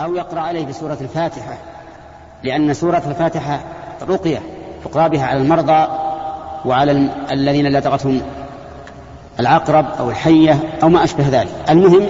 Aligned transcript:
أو 0.00 0.14
يقرأ 0.14 0.40
عليه 0.40 0.66
بسورة 0.66 0.98
الفاتحة 1.00 1.58
لأن 2.42 2.74
سورة 2.74 3.02
الفاتحة 3.06 3.60
رقية 4.08 4.42
تقرأ 4.84 5.08
بها 5.08 5.26
على 5.26 5.38
المرضى 5.42 5.88
وعلى 6.64 7.10
الذين 7.30 7.66
لدغتهم 7.66 8.20
العقرب 9.40 9.86
أو 9.98 10.10
الحية 10.10 10.58
أو 10.82 10.88
ما 10.88 11.04
أشبه 11.04 11.28
ذلك. 11.28 11.52
المهم 11.70 12.06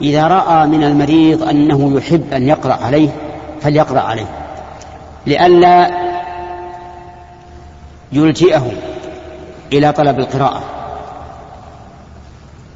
إذا 0.00 0.26
رأى 0.26 0.66
من 0.66 0.84
المريض 0.84 1.42
أنه 1.42 1.96
يحب 1.96 2.32
أن 2.32 2.48
يقرأ 2.48 2.74
عليه 2.74 3.08
فليقرأ 3.60 4.00
عليه 4.00 4.26
لئلا 5.26 5.90
يلجئه 8.12 8.72
إلى 9.72 9.92
طلب 9.92 10.18
القراءة. 10.18 10.62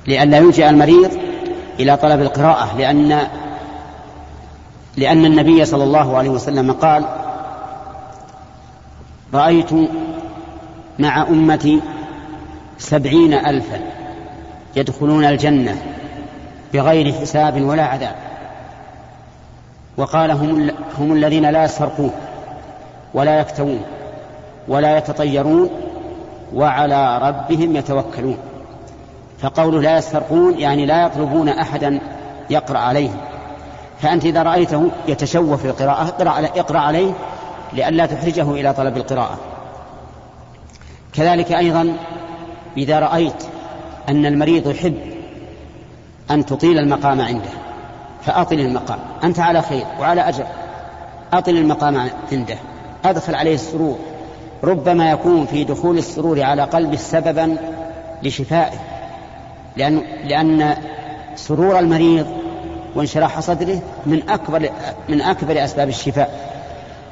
لئلا 0.07 0.39
يلجئ 0.39 0.69
المريض 0.69 1.11
إلى 1.81 1.97
طلب 1.97 2.21
القراءة 2.21 2.77
لأن 2.79 3.29
لأن 4.97 5.25
النبي 5.25 5.65
صلى 5.65 5.85
الله 5.85 6.17
عليه 6.17 6.31
وسلم 6.31 6.73
قال 6.73 7.05
رأيت 9.35 9.71
مع 10.99 11.23
أمتي 11.23 11.81
سبعين 12.79 13.35
ألفا 13.35 13.81
يدخلون 14.77 15.25
الجنة 15.25 15.83
بغير 16.73 17.13
حساب 17.13 17.63
ولا 17.63 17.85
عذاب. 17.85 18.15
وقال 19.97 20.31
هم, 20.31 20.71
هم 20.99 21.13
الذين 21.13 21.51
لا 21.51 21.65
يسرقون 21.65 22.13
ولا 23.15 23.41
يكتوون 23.41 23.83
ولا 24.69 24.99
يتطيرون 24.99 25.71
وعلى 26.55 27.19
ربهم 27.19 27.77
يتوكلون. 27.77 28.39
فقوله 29.39 29.81
لا 29.81 29.99
يسترقون 29.99 30.59
يعني 30.59 30.87
لا 30.87 31.07
يطلبون 31.07 31.49
أحدا 31.49 32.01
يقرأ 32.51 32.79
عليهم. 32.79 33.32
فأنت 34.03 34.25
إذا 34.25 34.43
رأيته 34.43 34.91
يتشوف 35.09 35.61
في 35.61 35.69
القراءة 35.69 36.15
اقرأ 36.61 36.79
عليه 36.79 37.13
لئلا 37.73 38.07
تحرجه 38.07 38.51
إلى 38.51 38.75
طلب 38.75 38.97
القراءة. 38.97 39.39
كذلك 41.13 41.53
أيضا 41.53 41.97
إذا 42.77 42.99
رأيت 42.99 43.45
أن 44.09 44.27
المريض 44.27 44.71
يحب 44.71 44.97
أن 46.31 46.47
تطيل 46.47 46.79
المقام 46.79 47.21
عنده 47.21 47.51
فأطل 48.23 48.61
المقام. 48.61 48.99
أنت 49.25 49.39
على 49.39 49.63
خير 49.63 49.85
وعلى 50.01 50.29
أجر. 50.29 50.45
أطل 51.33 51.57
المقام 51.57 52.11
عنده. 52.33 52.57
أدخل 53.05 53.35
عليه 53.35 53.55
السرور. 53.55 53.99
ربما 54.65 55.11
يكون 55.11 55.47
في 55.47 55.65
دخول 55.65 55.99
السرور 55.99 56.43
على 56.43 56.63
قلبه 56.63 56.97
سببا 56.97 57.57
لشفائه 58.23 58.79
لأن, 59.77 60.03
لأن 60.25 60.77
سرور 61.37 61.79
المريض 61.79 62.42
وانشراح 62.95 63.41
صدره 63.41 63.83
من 64.07 64.31
أكبر 64.31 64.71
من 65.09 65.21
أكبر 65.21 65.65
أسباب 65.65 65.89
الشفاء. 65.89 66.53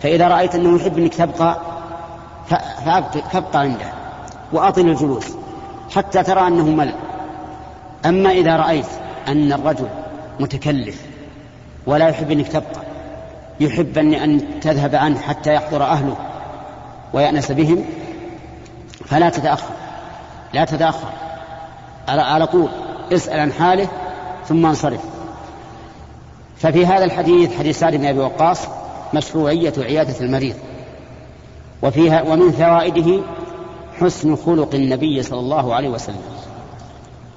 فإذا 0.03 0.28
رأيت 0.28 0.55
أنه 0.55 0.81
يحب 0.81 0.98
أنك 0.98 1.14
تبقى 1.14 1.61
فابقى 3.33 3.61
عنده 3.61 3.92
وأطل 4.53 4.81
الجلوس 4.89 5.27
حتى 5.95 6.23
ترى 6.23 6.47
أنه 6.47 6.64
مل. 6.64 6.95
أما 8.06 8.31
إذا 8.31 8.56
رأيت 8.56 8.86
أن 9.28 9.53
الرجل 9.53 9.89
متكلف 10.41 11.03
ولا 11.86 12.08
يحب 12.08 12.31
أنك 12.31 12.48
تبقى 12.48 12.81
يحب 13.61 13.98
أن 13.98 14.61
تذهب 14.61 14.95
عنه 14.95 15.20
حتى 15.20 15.55
يحضر 15.55 15.83
أهله 15.83 16.17
ويأنس 17.12 17.53
بهم 17.53 17.84
فلا 19.06 19.28
تتأخر. 19.28 19.75
لا 20.53 20.64
تتأخر. 20.64 21.08
على 22.08 22.47
طول. 22.47 22.69
اسأل 23.12 23.41
عن 23.41 23.53
حاله 23.53 23.89
ثم 24.48 24.67
انصرف. 24.67 25.01
ففي 26.61 26.86
هذا 26.86 27.05
الحديث 27.05 27.58
حديث 27.58 27.78
سعد 27.78 27.94
بن 27.94 28.06
أبي 28.06 28.19
وقاص 28.19 28.61
مشروعية 29.14 29.72
عيادة 29.78 30.14
المريض. 30.20 30.55
وفيها 31.83 32.22
ومن 32.22 32.52
فوائده 32.52 33.22
حسن 34.01 34.36
خلق 34.36 34.74
النبي 34.74 35.23
صلى 35.23 35.40
الله 35.40 35.74
عليه 35.74 35.89
وسلم. 35.89 36.23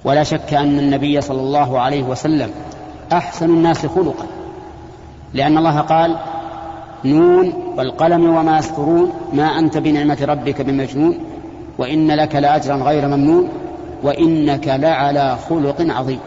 ولا 0.03 0.23
شك 0.23 0.53
أن 0.53 0.79
النبي 0.79 1.21
صلى 1.21 1.41
الله 1.41 1.79
عليه 1.79 2.03
وسلم 2.03 2.51
أحسن 3.11 3.45
الناس 3.45 3.85
خلقا. 3.85 4.25
لأن 5.33 5.57
الله 5.57 5.79
قال 5.79 6.17
نون 7.05 7.53
والقلم 7.77 8.35
وما 8.35 8.59
يسطرون 8.59 9.11
ما 9.33 9.59
أنت 9.59 9.77
بنعمة 9.77 10.17
ربك 10.21 10.61
بمجنون 10.61 11.19
وإن 11.77 12.11
لك 12.11 12.35
لأجرا 12.35 12.75
غير 12.75 13.07
ممنون 13.07 13.49
وإنك 14.03 14.67
لعلى 14.67 15.37
خلق 15.49 15.75
عظيم. 15.79 16.19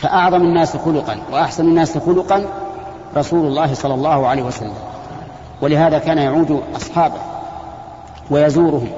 فأعظم 0.00 0.42
الناس 0.42 0.76
خلقا 0.76 1.16
وأحسن 1.32 1.64
الناس 1.64 1.98
خلقا 1.98 2.44
رسول 3.16 3.46
الله 3.46 3.74
صلى 3.74 3.94
الله 3.94 4.28
عليه 4.28 4.42
وسلم. 4.42 4.74
ولهذا 5.60 5.98
كان 5.98 6.18
يعود 6.18 6.62
أصحابه 6.76 7.20
ويزورهم 8.30 8.88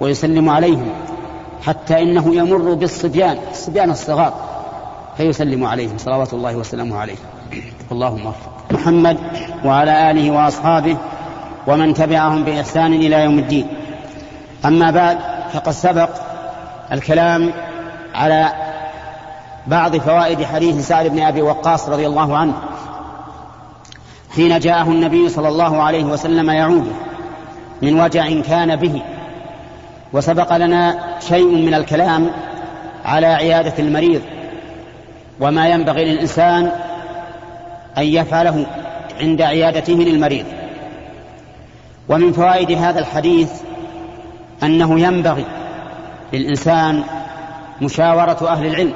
ويسلم 0.00 0.48
عليهم 0.48 0.88
حتى 1.66 2.02
إنه 2.02 2.34
يمر 2.34 2.74
بالصبيان 2.74 3.38
الصبيان 3.50 3.90
الصغار 3.90 4.34
فيسلم 5.16 5.64
عليهم 5.64 5.98
صلوات 5.98 6.34
الله 6.34 6.56
وسلامه 6.56 6.98
عليه. 6.98 7.16
اللهم 7.92 8.26
وفق 8.26 8.50
محمد 8.70 9.18
وعلى 9.64 10.10
آله 10.10 10.30
وأصحابه 10.30 10.96
ومن 11.66 11.94
تبعهم 11.94 12.44
بإحسان 12.44 12.94
إلى 12.94 13.24
يوم 13.24 13.38
الدين. 13.38 13.66
أما 14.64 14.90
بعد 14.90 15.18
فقد 15.52 15.72
سبق 15.72 16.08
الكلام 16.92 17.52
على 18.14 18.52
بعض 19.66 19.96
فوائد 19.96 20.44
حديث 20.44 20.88
سعد 20.88 21.06
بن 21.06 21.20
أبي 21.20 21.42
وقاص 21.42 21.88
رضي 21.88 22.06
الله 22.06 22.36
عنه. 22.36 22.54
حين 24.34 24.58
جاءه 24.58 24.82
النبي 24.82 25.28
صلى 25.28 25.48
الله 25.48 25.82
عليه 25.82 26.04
وسلم 26.04 26.50
يعوده 26.50 26.92
من 27.82 28.00
وجع 28.00 28.40
كان 28.40 28.76
به 28.76 29.02
وسبق 30.12 30.56
لنا 30.56 30.98
شيء 31.28 31.54
من 31.54 31.74
الكلام 31.74 32.30
على 33.04 33.26
عيادة 33.26 33.72
المريض 33.78 34.22
وما 35.40 35.68
ينبغي 35.68 36.04
للإنسان 36.04 36.70
أن 37.98 38.04
يفعله 38.04 38.66
عند 39.20 39.42
عيادته 39.42 39.92
للمريض. 39.92 40.46
ومن 42.08 42.32
فوائد 42.32 42.70
هذا 42.72 42.98
الحديث 42.98 43.50
أنه 44.62 45.00
ينبغي 45.00 45.44
للإنسان 46.32 47.02
مشاورة 47.80 48.48
أهل 48.48 48.66
العلم 48.66 48.92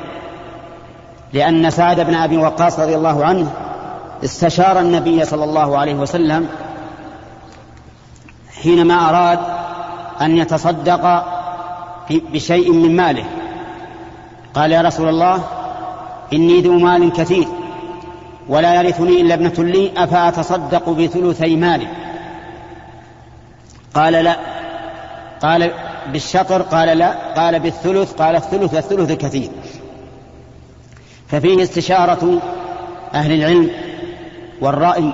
لأن 1.34 1.70
سعد 1.70 2.00
بن 2.00 2.14
أبي 2.14 2.36
وقاص 2.36 2.78
رضي 2.78 2.94
الله 2.94 3.24
عنه 3.24 3.50
استشار 4.24 4.80
النبي 4.80 5.24
صلى 5.24 5.44
الله 5.44 5.78
عليه 5.78 5.94
وسلم 5.94 6.48
حينما 8.62 9.08
أراد 9.08 9.38
أن 10.20 10.36
يتصدق 10.38 11.24
بشيء 12.10 12.72
من 12.72 12.96
ماله. 12.96 13.24
قال 14.54 14.72
يا 14.72 14.80
رسول 14.80 15.08
الله 15.08 15.44
إني 16.32 16.60
ذو 16.60 16.78
مال 16.78 17.12
كثير 17.12 17.48
ولا 18.48 18.82
يرثني 18.82 19.20
إلا 19.20 19.34
ابنة 19.34 19.54
لي 19.58 19.92
أفأتصدق 19.96 20.88
بثلثي 20.88 21.56
مالي؟ 21.56 21.88
قال 23.94 24.12
لا. 24.12 24.36
قال 25.42 25.70
بالشطر 26.12 26.62
قال 26.62 26.98
لا. 26.98 27.14
قال 27.36 27.60
بالثلث 27.60 28.12
قال 28.12 28.36
الثلث 28.36 28.74
الثلث 28.74 29.12
كثير. 29.12 29.50
ففيه 31.28 31.62
استشارة 31.62 32.42
أهل 33.14 33.32
العلم 33.32 33.70
والرأي 34.60 35.12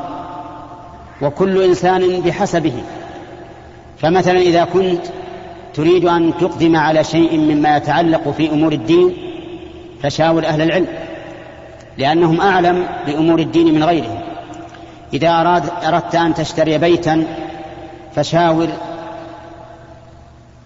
وكل 1.23 1.63
إنسان 1.63 2.21
بحسبه. 2.21 2.83
فمثلا 3.99 4.39
إذا 4.39 4.65
كنت 4.65 5.01
تريد 5.75 6.05
أن 6.05 6.33
تقدم 6.41 6.77
على 6.77 7.05
شيء 7.05 7.39
مما 7.39 7.77
يتعلق 7.77 8.31
في 8.31 8.51
أمور 8.51 8.73
الدين 8.73 9.17
فشاور 10.03 10.47
أهل 10.47 10.63
العلم 10.63 10.87
لأنهم 11.99 12.41
أعلم 12.41 12.87
بأمور 13.07 13.39
الدين 13.39 13.75
من 13.75 13.85
غيرهم. 13.85 14.21
إذا 15.13 15.29
أراد 15.29 15.71
أردت 15.85 16.15
أن 16.15 16.35
تشتري 16.35 16.79
بيتا 16.79 17.27
فشاور 18.15 18.69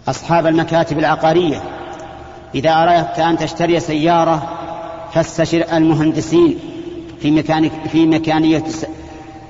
أصحاب 0.09 0.47
المكاتب 0.47 0.99
العقارية. 0.99 1.63
إذا 2.55 2.71
أردت 2.71 3.19
أن 3.19 3.39
تشتري 3.39 3.81
سيارة 3.81 4.64
فاستشر 5.15 5.65
المهندسين 5.73 6.59
في 7.21 7.31
مكانك 7.31 7.73
في 7.93 8.07
مكانية 8.07 8.65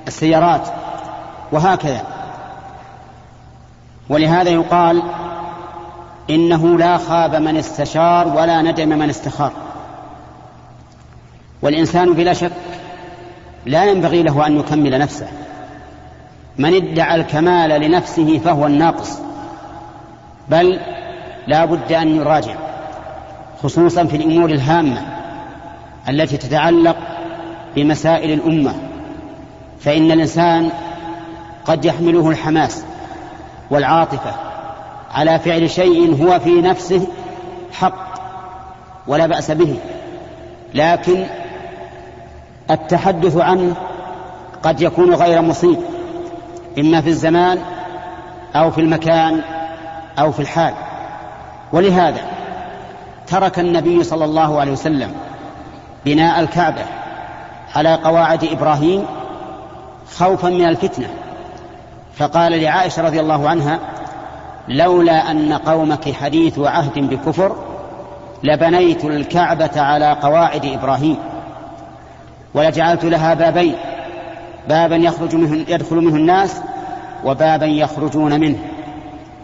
السيارات. 0.06 0.68
وهكذا. 1.52 2.02
ولهذا 4.08 4.50
يقال 4.50 5.02
إنه 6.30 6.78
لا 6.78 6.96
خاب 6.96 7.34
من 7.34 7.56
استشار 7.56 8.28
ولا 8.28 8.62
ندم 8.62 8.88
من 8.88 9.10
استخار. 9.10 9.52
والإنسان 11.62 12.12
بلا 12.12 12.32
شك 12.32 12.52
لا 13.66 13.84
ينبغي 13.84 14.22
له 14.22 14.46
أن 14.46 14.60
يكمل 14.60 14.98
نفسه. 14.98 15.28
من 16.58 16.74
ادعى 16.74 17.16
الكمال 17.16 17.80
لنفسه 17.80 18.38
فهو 18.38 18.66
الناقص. 18.66 19.18
بل 20.48 20.80
لا 21.46 21.64
بد 21.64 21.92
أن 21.92 22.16
يراجع 22.16 22.54
خصوصا 23.62 24.04
في 24.04 24.16
الأمور 24.16 24.50
الهامة. 24.50 25.13
التي 26.08 26.36
تتعلق 26.36 26.96
بمسائل 27.76 28.32
الأمة 28.32 28.74
فإن 29.80 30.12
الإنسان 30.12 30.70
قد 31.64 31.84
يحمله 31.84 32.30
الحماس 32.30 32.84
والعاطفة 33.70 34.32
على 35.14 35.38
فعل 35.38 35.70
شيء 35.70 36.24
هو 36.24 36.40
في 36.40 36.60
نفسه 36.60 37.06
حق 37.72 38.14
ولا 39.06 39.26
بأس 39.26 39.50
به 39.50 39.76
لكن 40.74 41.26
التحدث 42.70 43.36
عنه 43.36 43.74
قد 44.62 44.80
يكون 44.80 45.14
غير 45.14 45.42
مصيب 45.42 45.78
إما 46.78 47.00
في 47.00 47.08
الزمان 47.08 47.58
أو 48.56 48.70
في 48.70 48.80
المكان 48.80 49.40
أو 50.18 50.32
في 50.32 50.40
الحال. 50.40 50.74
ولهذا 51.72 52.20
ترك 53.26 53.58
النبي 53.58 54.04
صلى 54.04 54.24
الله 54.24 54.60
عليه 54.60 54.72
وسلم 54.72 55.12
بناء 56.04 56.40
الكعبة 56.40 56.82
على 57.74 57.94
قواعد 57.94 58.44
إبراهيم 58.44 59.04
خوفا 60.16 60.48
من 60.48 60.64
الفتنة. 60.68 61.08
فقال 62.16 62.62
لعائشة 62.62 63.02
رضي 63.02 63.20
الله 63.20 63.48
عنها 63.48 63.78
لولا 64.68 65.30
أن 65.30 65.52
قومك 65.52 66.12
حديث 66.12 66.58
عهد 66.58 66.98
بكفر 66.98 67.56
لبنيت 68.42 69.04
الكعبة 69.04 69.80
على 69.80 70.16
قواعد 70.22 70.66
إبراهيم 70.66 71.16
ولجعلت 72.54 73.04
لها 73.04 73.34
بابين 73.34 73.74
بابا 74.68 74.96
يخرج 74.96 75.34
منه 75.34 75.64
يدخل 75.68 75.96
منه 75.96 76.16
الناس 76.16 76.60
وبابا 77.24 77.66
يخرجون 77.66 78.40
منه 78.40 78.58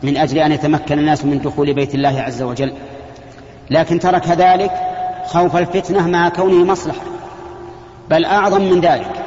من 0.03 0.17
أجل 0.17 0.39
أن 0.39 0.53
يتمكن 0.53 0.99
الناس 0.99 1.25
من 1.25 1.39
دخول 1.39 1.75
بيت 1.75 1.95
الله 1.95 2.21
عز 2.21 2.43
وجل. 2.43 2.73
لكن 3.71 3.99
ترك 3.99 4.29
ذلك 4.29 4.90
خوف 5.27 5.57
الفتنة 5.57 6.07
مع 6.07 6.29
كونه 6.29 6.65
مصلحة. 6.65 7.01
بل 8.11 8.25
أعظم 8.25 8.61
من 8.61 8.81
ذلك 8.81 9.25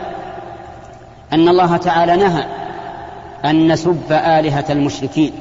أن 1.33 1.47
الله 1.47 1.77
تعالى 1.77 2.15
نهى 2.15 2.45
أن 3.45 3.71
نسب 3.71 4.11
آلهة 4.11 4.65
المشركين 4.69 5.31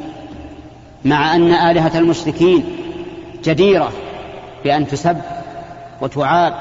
مع 1.05 1.35
أن 1.35 1.53
آلهة 1.53 1.99
المشركين 1.99 2.65
جديرة 3.45 3.93
بأن 4.65 4.87
تسب 4.87 5.21
وتعاب 6.01 6.55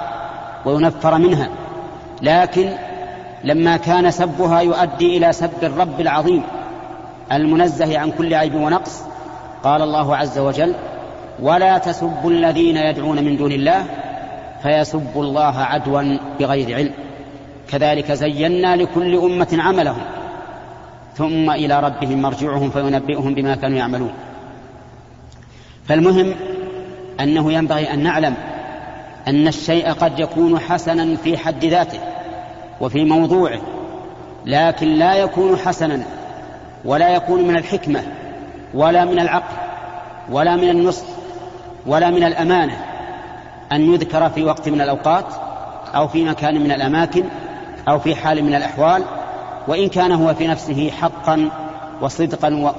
وينفر 0.65 1.17
منها. 1.17 1.49
لكن 2.21 2.69
لما 3.43 3.77
كان 3.77 4.11
سبها 4.11 4.61
يؤدي 4.61 5.17
إلى 5.17 5.33
سب 5.33 5.63
الرب 5.63 6.01
العظيم 6.01 6.43
المنزه 7.31 7.99
عن 7.99 8.11
كل 8.11 8.33
عيب 8.33 8.55
ونقص 8.55 9.01
قال 9.63 9.81
الله 9.81 10.15
عز 10.15 10.39
وجل 10.39 10.75
ولا 11.41 11.77
تسبوا 11.77 12.31
الذين 12.31 12.77
يدعون 12.77 13.23
من 13.23 13.37
دون 13.37 13.51
الله 13.51 13.85
فيسبوا 14.63 15.23
الله 15.23 15.57
عدوا 15.57 16.17
بغير 16.39 16.75
علم. 16.75 16.93
كذلك 17.69 18.11
زينا 18.11 18.75
لكل 18.75 19.15
أمة 19.15 19.57
عملهم 19.59 20.01
ثم 21.15 21.49
إلى 21.51 21.79
ربهم 21.79 22.21
مرجعهم 22.21 22.69
فينبئهم 22.69 23.33
بما 23.33 23.55
كانوا 23.55 23.77
يعملون. 23.77 24.11
فالمهم 25.87 26.33
أنه 27.19 27.53
ينبغي 27.53 27.93
أن 27.93 28.03
نعلم 28.03 28.35
أن 29.27 29.47
الشيء 29.47 29.91
قد 29.91 30.19
يكون 30.19 30.59
حسنا 30.59 31.15
في 31.15 31.37
حد 31.37 31.65
ذاته 31.65 31.99
وفي 32.81 33.05
موضوعه 33.05 33.61
لكن 34.45 34.87
لا 34.87 35.15
يكون 35.15 35.57
حسنا 35.57 36.03
ولا 36.85 37.09
يكون 37.09 37.47
من 37.47 37.57
الحكمة 37.57 38.03
ولا 38.73 39.05
من 39.05 39.19
العقل 39.19 39.55
ولا 40.31 40.55
من 40.55 40.69
النصح 40.69 41.05
ولا 41.85 42.09
من 42.09 42.23
الأمانة 42.23 42.85
أن 43.71 43.93
يذكر 43.93 44.29
في 44.29 44.43
وقت 44.43 44.69
من 44.69 44.81
الأوقات 44.81 45.25
أو 45.95 46.07
في 46.07 46.23
مكان 46.23 46.61
من 46.63 46.71
الأماكن 46.71 47.23
أو 47.87 47.99
في 47.99 48.15
حال 48.15 48.43
من 48.43 48.55
الأحوال 48.55 49.03
وإن 49.67 49.89
كان 49.89 50.11
هو 50.11 50.33
في 50.33 50.47
نفسه 50.47 50.91
حقا 51.01 51.49
وصدقا 52.01 52.73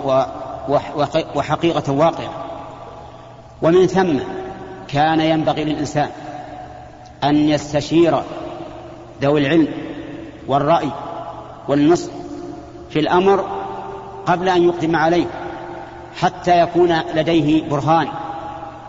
وحقيقة 1.34 1.92
واقعة. 1.92 2.30
ومن 3.62 3.86
ثم 3.86 4.18
كان 4.88 5.20
ينبغي 5.20 5.64
للإنسان 5.64 6.08
أن 7.24 7.36
يستشير 7.36 8.22
ذوي 9.22 9.40
العلم 9.40 9.68
والرأي 10.48 10.88
والنصح 11.68 12.12
في 12.90 12.98
الأمر 12.98 13.44
قبل 14.26 14.48
أن 14.48 14.62
يقدم 14.62 14.96
عليه 14.96 15.26
حتى 16.16 16.60
يكون 16.60 17.00
لديه 17.14 17.68
برهان. 17.68 18.08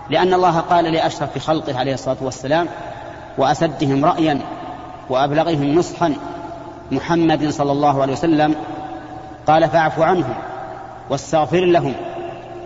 لأن 0.09 0.33
الله 0.33 0.59
قال 0.59 0.85
لأشرف 0.85 1.37
خلقه 1.37 1.79
عليه 1.79 1.93
الصلاة 1.93 2.17
والسلام 2.21 2.67
وأسدهم 3.37 4.05
رأيا 4.05 4.39
وأبلغهم 5.09 5.75
نصحا 5.75 6.15
محمد 6.91 7.49
صلى 7.49 7.71
الله 7.71 8.01
عليه 8.01 8.13
وسلم 8.13 8.55
قال 9.47 9.69
فاعف 9.69 9.99
عنهم 9.99 10.33
واستغفر 11.09 11.65
لهم 11.65 11.93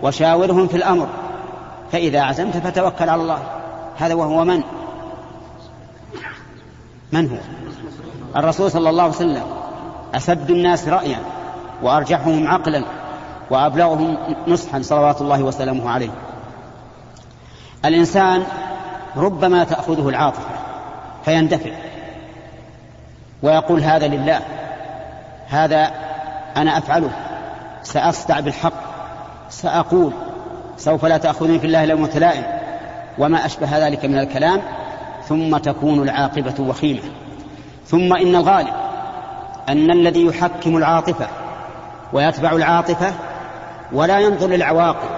وشاورهم 0.02 0.68
في 0.68 0.76
الأمر 0.76 1.08
فإذا 1.92 2.20
عزمت 2.20 2.56
فتوكل 2.56 3.08
على 3.08 3.22
الله. 3.22 3.38
هذا 3.98 4.14
وهو 4.14 4.44
من؟ 4.44 4.62
من 7.12 7.30
هو؟ 7.30 7.36
الرسول 8.36 8.70
صلى 8.70 8.90
الله 8.90 9.02
عليه 9.02 9.12
وسلم. 9.12 9.42
أسد 10.14 10.50
الناس 10.50 10.88
رأيا 10.88 11.18
وأرجحهم 11.82 12.48
عقلا 12.48 12.84
وأبلغهم 13.50 14.16
نصحا 14.48 14.82
صلوات 14.82 15.20
الله 15.20 15.42
وسلامه 15.42 15.90
عليه. 15.90 16.10
الإنسان 17.84 18.42
ربما 19.16 19.64
تأخذه 19.64 20.08
العاطفة 20.08 20.50
فيندفع 21.24 21.70
ويقول 23.42 23.80
هذا 23.80 24.06
لله 24.06 24.40
هذا 25.48 25.90
أنا 26.56 26.78
أفعله 26.78 27.10
سأصدع 27.82 28.40
بالحق 28.40 28.72
سأقول 29.50 30.12
سوف 30.76 31.04
لا 31.04 31.18
تأخذني 31.18 31.58
في 31.58 31.66
الله 31.66 31.84
إلا 31.84 31.94
متلائم 31.94 32.42
وما 33.18 33.46
أشبه 33.46 33.86
ذلك 33.86 34.04
من 34.04 34.18
الكلام 34.18 34.62
ثم 35.28 35.56
تكون 35.56 36.02
العاقبة 36.02 36.54
وخيمة. 36.58 37.02
ثم 37.86 38.12
إن 38.12 38.34
الغالب 38.34 38.74
أن 39.68 39.90
الذي 39.90 40.26
يحكم 40.26 40.76
العاطفة 40.76 41.26
ويتبع 42.12 42.52
العاطفة 42.52 43.12
ولا 43.92 44.18
ينظر 44.18 44.46
للعواقب 44.46 45.08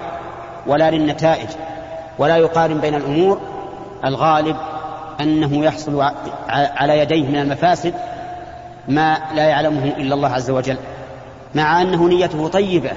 ولا 0.67 0.91
للنتائج 0.91 1.49
ولا 2.17 2.37
يقارن 2.37 2.77
بين 2.81 2.95
الأمور 2.95 3.41
الغالب 4.05 4.57
أنه 5.21 5.65
يحصل 5.65 6.01
على 6.49 6.99
يديه 6.99 7.27
من 7.27 7.35
المفاسد 7.35 7.93
ما 8.87 9.17
لا 9.33 9.43
يعلمه 9.43 9.83
إلا 9.83 10.15
الله 10.15 10.29
عز 10.29 10.49
وجل 10.49 10.77
مع 11.55 11.81
أنه 11.81 12.07
نيته 12.07 12.47
طيبة 12.47 12.91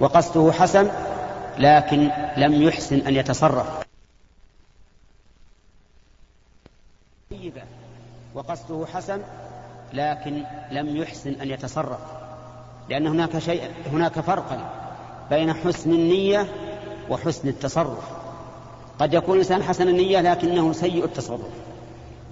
وقصده 0.00 0.52
حسن 0.52 0.88
لكن 1.58 2.10
لم 2.36 2.62
يحسن 2.62 3.06
أن 3.06 3.14
يتصرف. 3.16 3.66
طيبة 7.30 7.62
وقصده 8.34 8.86
حسن 8.86 9.20
لكن 9.92 10.42
لم 10.70 10.96
يحسن 10.96 11.34
أن 11.42 11.50
يتصرف 11.50 11.98
لأن 12.88 13.06
هناك 13.06 13.38
شيء 13.38 13.62
هناك 13.92 14.20
فرقا 14.20 14.70
بين 15.30 15.52
حسن 15.52 15.92
النية 15.92 16.46
وحسن 17.10 17.48
التصرف. 17.48 18.17
قد 18.98 19.14
يكون 19.14 19.34
الإنسان 19.34 19.62
حسن 19.62 19.88
النية 19.88 20.20
لكنه 20.20 20.72
سيء 20.72 21.04
التصرف. 21.04 21.40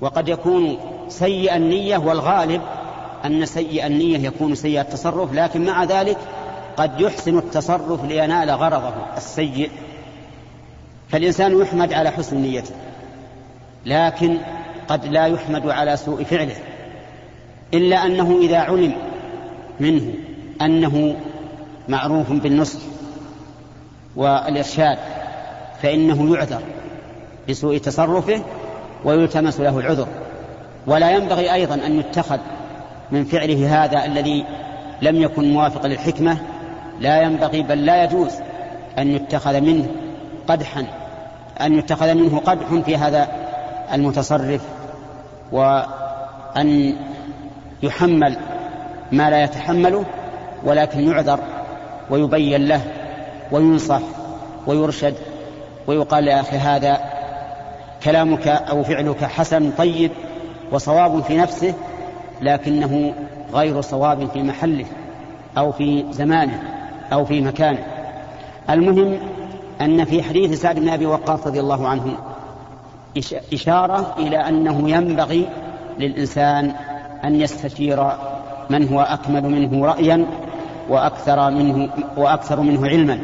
وقد 0.00 0.28
يكون 0.28 0.76
سيء 1.08 1.56
النية 1.56 1.96
والغالب 1.96 2.62
أن 3.24 3.46
سيء 3.46 3.86
النية 3.86 4.18
يكون 4.18 4.54
سيء 4.54 4.80
التصرف 4.80 5.32
لكن 5.32 5.64
مع 5.64 5.84
ذلك 5.84 6.18
قد 6.76 7.00
يحسن 7.00 7.38
التصرف 7.38 8.04
لينال 8.04 8.50
غرضه 8.50 8.94
السيء. 9.16 9.70
فالإنسان 11.08 11.60
يحمد 11.60 11.92
على 11.92 12.10
حسن 12.10 12.36
نيته 12.36 12.74
لكن 13.86 14.38
قد 14.88 15.06
لا 15.06 15.26
يحمد 15.26 15.68
على 15.68 15.96
سوء 15.96 16.24
فعله. 16.24 16.56
إلا 17.74 18.06
أنه 18.06 18.38
إذا 18.42 18.58
علم 18.58 18.94
منه 19.80 20.14
أنه 20.62 21.16
معروف 21.88 22.32
بالنصح 22.32 22.78
والإرشاد 24.16 24.98
فإنه 25.82 26.34
يعذر 26.34 26.60
بسوء 27.48 27.78
تصرفه 27.78 28.42
ويلتمس 29.04 29.60
له 29.60 29.78
العذر. 29.78 30.08
ولا 30.86 31.10
ينبغي 31.10 31.52
أيضا 31.52 31.74
أن 31.74 31.98
يتخذ 31.98 32.38
من 33.10 33.24
فعله 33.24 33.84
هذا 33.84 34.04
الذي 34.04 34.44
لم 35.02 35.16
يكن 35.22 35.52
موافقا 35.52 35.88
للحكمة. 35.88 36.38
لا 37.00 37.22
ينبغي 37.22 37.62
بل 37.62 37.86
لا 37.86 38.04
يجوز 38.04 38.32
أن 38.98 39.08
يتخذ 39.08 39.60
منه 39.60 39.86
قدحا 40.48 40.86
أن 41.60 41.78
يتخذ 41.78 42.14
منه 42.14 42.38
قدح 42.38 42.66
في 42.84 42.96
هذا 42.96 43.28
المتصرف 43.92 44.60
وأن 45.52 46.96
يحمل 47.82 48.36
ما 49.12 49.30
لا 49.30 49.44
يتحمله 49.44 50.04
ولكن 50.64 51.08
يعذر 51.08 51.38
ويبين 52.10 52.68
له 52.68 52.80
وينصح 53.52 54.00
ويرشد 54.66 55.14
ويقال 55.86 56.28
يا 56.28 56.40
أخي 56.40 56.56
هذا 56.56 57.00
كلامك 58.04 58.48
أو 58.48 58.82
فعلك 58.82 59.24
حسن 59.24 59.70
طيب 59.70 60.10
وصواب 60.72 61.22
في 61.22 61.36
نفسه 61.36 61.74
لكنه 62.42 63.14
غير 63.52 63.80
صواب 63.80 64.28
في 64.28 64.42
محله 64.42 64.86
أو 65.58 65.72
في 65.72 66.04
زمانه 66.10 66.62
أو 67.12 67.24
في 67.24 67.40
مكانه. 67.40 67.86
المهم 68.70 69.18
أن 69.80 70.04
في 70.04 70.22
حديث 70.22 70.60
سعد 70.60 70.78
بن 70.78 70.88
أبي 70.88 71.06
وقاص 71.06 71.46
رضي 71.46 71.60
الله 71.60 71.88
عنه 71.88 72.16
إشارة 73.52 74.14
إلى 74.18 74.36
أنه 74.36 74.90
ينبغي 74.90 75.48
للإنسان 75.98 76.72
أن 77.24 77.40
يستشير 77.40 78.10
من 78.70 78.88
هو 78.88 79.00
أكمل 79.00 79.42
منه 79.42 79.86
رأيا 79.86 80.26
وأكثر 80.88 81.50
منه 81.50 81.88
وأكثر 82.16 82.60
منه 82.60 82.88
علما. 82.88 83.18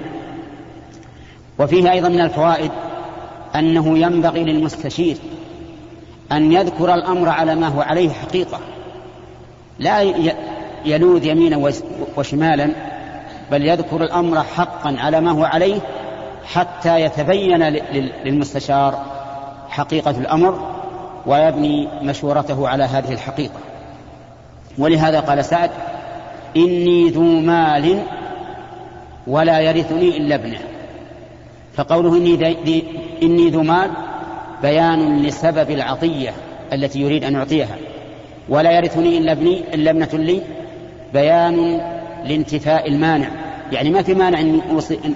وفيه 1.58 1.92
أيضا 1.92 2.08
من 2.08 2.20
الفوائد 2.20 2.70
أنه 3.54 3.98
ينبغي 3.98 4.44
للمستشير 4.44 5.16
أن 6.32 6.52
يذكر 6.52 6.94
الأمر 6.94 7.28
على 7.28 7.54
ما 7.54 7.68
هو 7.68 7.80
عليه 7.80 8.10
حقيقة. 8.10 8.60
لا 9.78 10.00
يلوذ 10.84 11.26
يمينا 11.26 11.72
وشمالا 12.16 12.70
بل 13.50 13.66
يذكر 13.66 14.02
الأمر 14.02 14.42
حقا 14.42 14.96
على 14.98 15.20
ما 15.20 15.30
هو 15.30 15.44
عليه 15.44 15.80
حتى 16.44 17.00
يتبين 17.00 17.62
للمستشار 18.24 19.04
حقيقة 19.68 20.10
الأمر 20.10 20.70
ويبني 21.26 21.88
مشورته 22.02 22.68
على 22.68 22.84
هذه 22.84 23.12
الحقيقة. 23.12 23.58
ولهذا 24.78 25.20
قال 25.20 25.44
سعد 25.44 25.70
إني 26.56 27.10
ذو 27.10 27.40
مال 27.40 28.02
ولا 29.26 29.60
يرثني 29.60 30.16
إلا 30.16 30.34
ابنه. 30.34 30.58
فقوله 31.74 32.16
إني, 32.16 32.36
ذي 32.36 32.84
إني 33.22 33.50
ذو 33.50 33.62
مال 33.62 33.90
بيان 34.62 35.22
لسبب 35.22 35.70
العطية 35.70 36.32
التي 36.72 37.00
يريد 37.00 37.24
أن 37.24 37.32
يعطيها. 37.32 37.76
ولا 38.48 38.70
يرثني 38.72 39.18
إلا 39.18 39.32
ابني 39.32 39.74
إلا 39.74 39.90
ابنة 39.90 40.08
لي 40.12 40.42
بيان 41.12 41.80
لانتفاء 42.24 42.88
المانع. 42.88 43.28
يعني 43.72 43.90
ما 43.90 44.02
في 44.02 44.14
مانع 44.14 44.40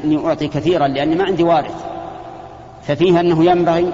أني 0.04 0.26
أعطي 0.26 0.48
كثيرا 0.48 0.88
لأني 0.88 1.14
ما 1.14 1.24
عندي 1.24 1.42
وارث. 1.42 1.84
ففيها 2.82 3.20
أنه 3.20 3.44
ينبغي 3.44 3.92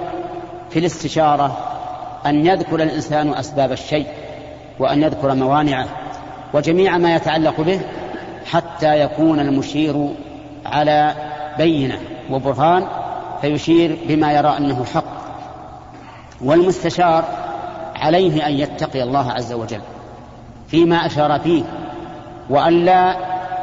في 0.69 0.79
الاستشارة 0.79 1.57
أن 2.25 2.45
يذكر 2.45 2.83
الإنسان 2.83 3.33
أسباب 3.33 3.71
الشيء 3.71 4.07
وأن 4.79 5.03
يذكر 5.03 5.35
موانعه 5.35 5.87
وجميع 6.53 6.97
ما 6.97 7.15
يتعلق 7.15 7.61
به 7.61 7.79
حتى 8.45 8.99
يكون 8.99 9.39
المشير 9.39 10.09
على 10.65 11.13
بينة. 11.57 11.99
وبرهان 12.31 12.87
فيشير 13.41 13.97
بما 14.07 14.33
يرى 14.33 14.57
أنه 14.57 14.85
حق 14.93 15.23
والمستشار 16.41 17.23
عليه 17.95 18.47
أن 18.47 18.53
يتقي 18.53 19.03
الله 19.03 19.31
عز 19.31 19.53
وجل 19.53 19.81
فيما 20.67 21.05
أشار 21.05 21.39
فيه 21.39 21.63
وأن 22.49 22.85
لا 22.85 23.15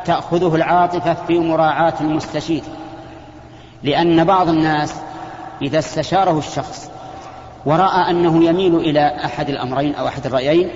تأخذه 0.04 0.54
العاطفة 0.54 1.14
في 1.14 1.38
مراعاة 1.38 1.94
المستشير 2.00 2.62
لأن 3.82 4.24
بعض 4.24 4.48
الناس 4.48 4.94
إذا 5.62 5.78
استشاره 5.78 6.38
الشخص 6.38 6.90
ورأى 7.66 8.10
أنه 8.10 8.44
يميل 8.44 8.76
إلى 8.76 9.06
أحد 9.24 9.48
الأمرين 9.48 9.94
أو 9.94 10.08
أحد 10.08 10.26
الرأيين 10.26 10.70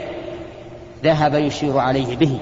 ذهب 1.05 1.35
يشير 1.35 1.79
عليه 1.79 2.17
به 2.17 2.39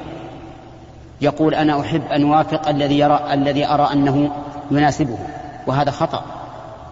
يقول 1.21 1.55
أنا 1.55 1.81
أحب 1.81 2.03
أن 2.13 2.33
أوافق 2.33 2.69
الذي 2.69 2.99
يرى 2.99 3.21
الذي 3.33 3.67
أرى 3.67 3.89
أنه 3.93 4.31
يناسبه 4.79 5.19
وهذا 5.67 5.91
خطأ 5.91 6.25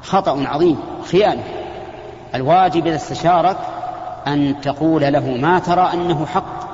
خطأ 0.02 0.46
عظيم 0.46 0.78
خيانة. 1.10 1.42
الواجب 2.34 2.86
إذا 2.86 2.96
استشارك 2.96 3.56
أن 4.26 4.60
تقول 4.62 5.02
له 5.02 5.36
ما 5.36 5.58
ترى 5.58 5.90
أنه 5.94 6.26
حق 6.26 6.70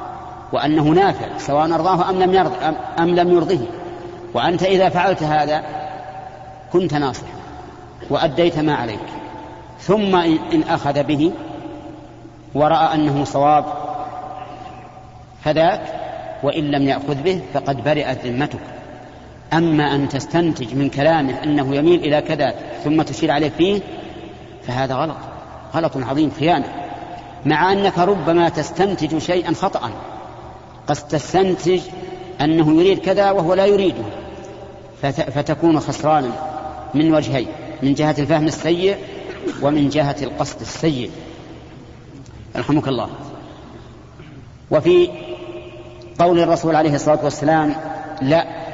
وأنه 0.52 0.82
نافع 0.82 1.38
سواء 1.38 1.74
أرضاه 1.74 2.10
أم 2.10 2.22
لم 2.22 2.34
يرض 2.34 2.52
أم 2.98 3.14
لم 3.14 3.32
يرضه. 3.32 3.60
وأنت 4.34 4.62
إذا 4.62 4.88
فعلت 4.88 5.22
هذا 5.22 5.62
كنت 6.72 6.94
ناصحا 6.94 7.26
وأديت 8.10 8.58
ما 8.58 8.74
عليك. 8.74 9.06
ثم 9.80 10.16
إن 10.52 10.62
أخذ 10.68 11.02
به 11.02 11.32
ورأى 12.54 12.94
أنه 12.94 13.24
صواب 13.24 13.64
فذاك 15.44 15.82
وإن 16.42 16.64
لم 16.64 16.82
يأخذ 16.82 17.14
به 17.14 17.42
فقد 17.54 17.84
برئت 17.84 18.26
ذمتك. 18.26 18.60
أما 19.52 19.94
أن 19.94 20.08
تستنتج 20.08 20.74
من 20.74 20.90
كلامه 20.90 21.42
أنه 21.44 21.76
يميل 21.76 22.00
إلى 22.00 22.20
كذا 22.20 22.54
ثم 22.84 23.02
تشير 23.02 23.30
عليه 23.30 23.48
فيه 23.48 23.80
فهذا 24.66 24.94
غلط. 24.94 25.16
غلط 25.74 25.96
عظيم 25.96 26.30
خيانة. 26.38 26.66
مع 27.46 27.72
أنك 27.72 27.98
ربما 27.98 28.48
تستنتج 28.48 29.18
شيئا 29.18 29.52
خطأ. 29.52 29.90
قد 30.86 30.96
تستنتج 30.96 31.80
أنه 32.40 32.80
يريد 32.80 32.98
كذا 32.98 33.30
وهو 33.30 33.54
لا 33.54 33.66
يريده. 33.66 34.04
فتكون 35.02 35.80
خسرانا 35.80 36.30
من 36.94 37.14
وجهين 37.14 37.48
من 37.82 37.94
جهة 37.94 38.14
الفهم 38.18 38.46
السيء 38.46 38.96
ومن 39.62 39.88
جهة 39.88 40.16
القصد 40.22 40.60
السيء. 40.60 41.10
رحمك 42.56 42.88
الله. 42.88 43.08
وفي 44.70 45.08
قول 46.18 46.38
الرسول 46.40 46.76
عليه 46.76 46.94
الصلاة 46.94 47.24
والسلام 47.24 47.74
لا 48.22 48.65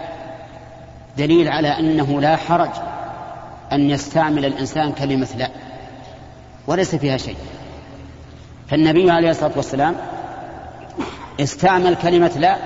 دليل 1.19 1.49
على 1.49 1.69
أنه 1.69 2.21
لا 2.21 2.37
حرج 2.37 2.71
أن 3.73 3.91
يستعمل 3.91 4.45
الإنسان 4.45 4.93
كلمة 4.93 5.29
لا 5.37 5.49
وليس 6.67 6.95
فيها 6.95 7.17
شيء. 7.17 7.37
فالنبي 8.69 9.11
عليه 9.11 9.31
الصلاة 9.31 9.53
والسلام 9.57 9.95
استعمل 11.41 11.95
كلمة 11.95 12.33
لا 12.37 12.57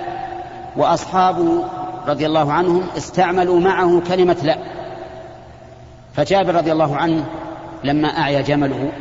وأصحابه 0.77 1.63
رضي 2.07 2.25
الله 2.25 2.53
عنهم 2.53 2.83
استعملوا 2.97 3.59
معه 3.59 4.01
كلمة 4.07 4.37
لا. 4.43 4.57
فجابر 6.15 6.55
رضي 6.55 6.71
الله 6.71 6.95
عنه 6.97 7.25
لما 7.83 8.07
أعيا 8.07 8.41
جمله 8.41 8.91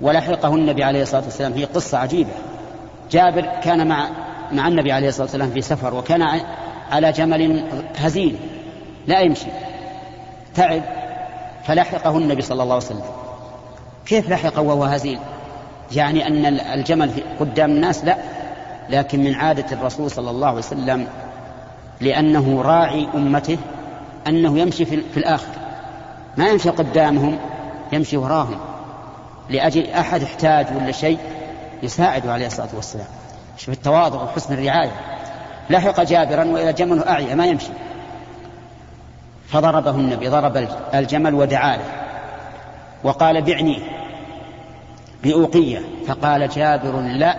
ولحقه 0.00 0.54
النبي 0.54 0.84
عليه 0.84 1.02
الصلاة 1.02 1.24
والسلام 1.24 1.52
هي 1.52 1.64
قصة 1.64 1.98
عجيبة. 1.98 2.30
جابر 3.10 3.46
كان 3.64 3.88
مع 3.88 4.08
مع 4.52 4.68
النبي 4.68 4.92
عليه 4.92 5.08
الصلاة 5.08 5.24
والسلام 5.24 5.50
في 5.50 5.62
سفر 5.62 5.94
وكان 5.94 6.40
على 6.90 7.12
جمل 7.12 7.64
هزيل 7.96 8.36
لا 9.06 9.20
يمشي. 9.20 9.46
تعب 10.54 10.82
فلحقه 11.64 12.18
النبي 12.18 12.42
صلى 12.42 12.62
الله 12.62 12.74
عليه 12.74 12.84
وسلم. 12.84 13.04
كيف 14.06 14.30
لحقه 14.30 14.62
وهو 14.62 14.84
هزيل؟ 14.84 15.18
يعني 15.92 16.26
أن 16.26 16.44
الجمل 16.60 17.10
قدام 17.40 17.70
الناس 17.70 18.04
لا 18.04 18.16
لكن 18.90 19.24
من 19.24 19.34
عادة 19.34 19.66
الرسول 19.72 20.10
صلى 20.10 20.30
الله 20.30 20.46
عليه 20.46 20.58
وسلم 20.58 21.06
لأنه 22.00 22.62
راعي 22.62 23.08
أمته 23.14 23.58
أنه 24.26 24.58
يمشي 24.58 24.84
في, 24.84 25.16
الآخر. 25.16 25.52
ما 26.36 26.48
يمشي 26.48 26.70
قدامهم 26.70 27.38
يمشي 27.92 28.16
وراهم. 28.16 28.58
لأجل 29.50 29.90
أحد 29.90 30.22
احتاج 30.22 30.66
ولا 30.76 30.92
شيء؟ 30.92 31.18
يساعده 31.82 32.32
عليه 32.32 32.46
الصلاة 32.46 32.68
والسلام. 32.74 33.06
شوف 33.56 33.68
التواضع 33.74 34.22
وحسن 34.22 34.54
الرعاية. 34.54 34.92
لحق 35.70 36.00
جابرا 36.00 36.44
وإلى 36.44 36.72
جمله 36.72 37.08
أعيا 37.08 37.34
ما 37.34 37.46
يمشي. 37.46 37.70
فضربه 39.48 39.90
النبي 39.90 40.28
ضرب 40.28 40.68
الجمل 40.94 41.34
ودعا 41.34 41.76
له 41.76 41.84
وقال 43.04 43.42
بعني 43.42 43.82
بأوقية. 45.22 45.80
فقال 46.06 46.48
جابر 46.48 47.00
لا. 47.00 47.36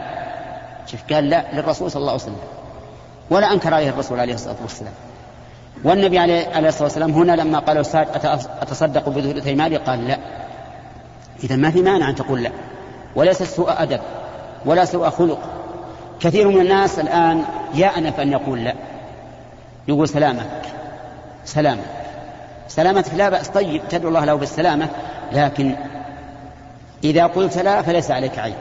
شوف 0.88 1.00
قال 1.13 1.29
لا 1.29 1.46
للرسول 1.53 1.91
صلى 1.91 2.00
الله 2.00 2.12
عليه 2.12 2.24
وسلم. 2.24 2.38
ولا 3.29 3.53
أنكر 3.53 3.74
عليه 3.74 3.89
الرسول 3.89 4.20
عليه 4.20 4.34
الصلاة 4.34 4.55
والسلام. 4.62 4.93
والنبي 5.84 6.20
عليه 6.20 6.67
الصلاة 6.67 6.84
والسلام 6.84 7.12
هنا 7.12 7.32
لما 7.32 7.60
قال 7.60 7.77
أستاذ 7.77 8.05
أتصدق 8.62 9.10
بثلثي 9.10 9.55
مالي 9.55 9.77
قال 9.77 10.08
لا. 10.08 10.17
إذا 11.43 11.55
ما 11.55 11.72
في 11.72 11.82
مانع 11.82 12.10
أن 12.10 12.15
تقول 12.15 12.43
لا. 12.43 12.51
وليس 13.15 13.43
سوء 13.43 13.82
أدب 13.82 14.00
ولا 14.65 14.86
سوء 14.86 15.10
خلق. 15.10 15.39
كثير 16.24 16.48
من 16.48 16.62
الناس 16.62 17.00
الآن 17.00 17.44
يأنف 17.74 18.20
أن 18.20 18.32
يقول 18.32 18.63
لا. 18.63 18.74
يقول 19.88 20.10
سلامك 20.10 20.62
سلامك 21.46 21.84
سلامتك 22.68 23.13
لا 23.13 23.30
بأس. 23.30 23.48
طيب 23.48 23.82
تدعو 23.89 24.10
الله 24.10 24.25
له 24.25 24.36
بالسلامة 24.36 24.89
لكن 25.32 25.75
إذا 27.03 27.25
قلت 27.25 27.58
لا 27.58 27.82
فليس 27.82 28.12
عليك 28.12 28.39
عيب. 28.39 28.56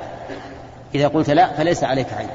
إذا 0.95 1.09
قلت 1.09 1.31
لا 1.31 1.53
فليس 1.53 1.85
عليك 1.85 2.07
عيب. 2.13 2.29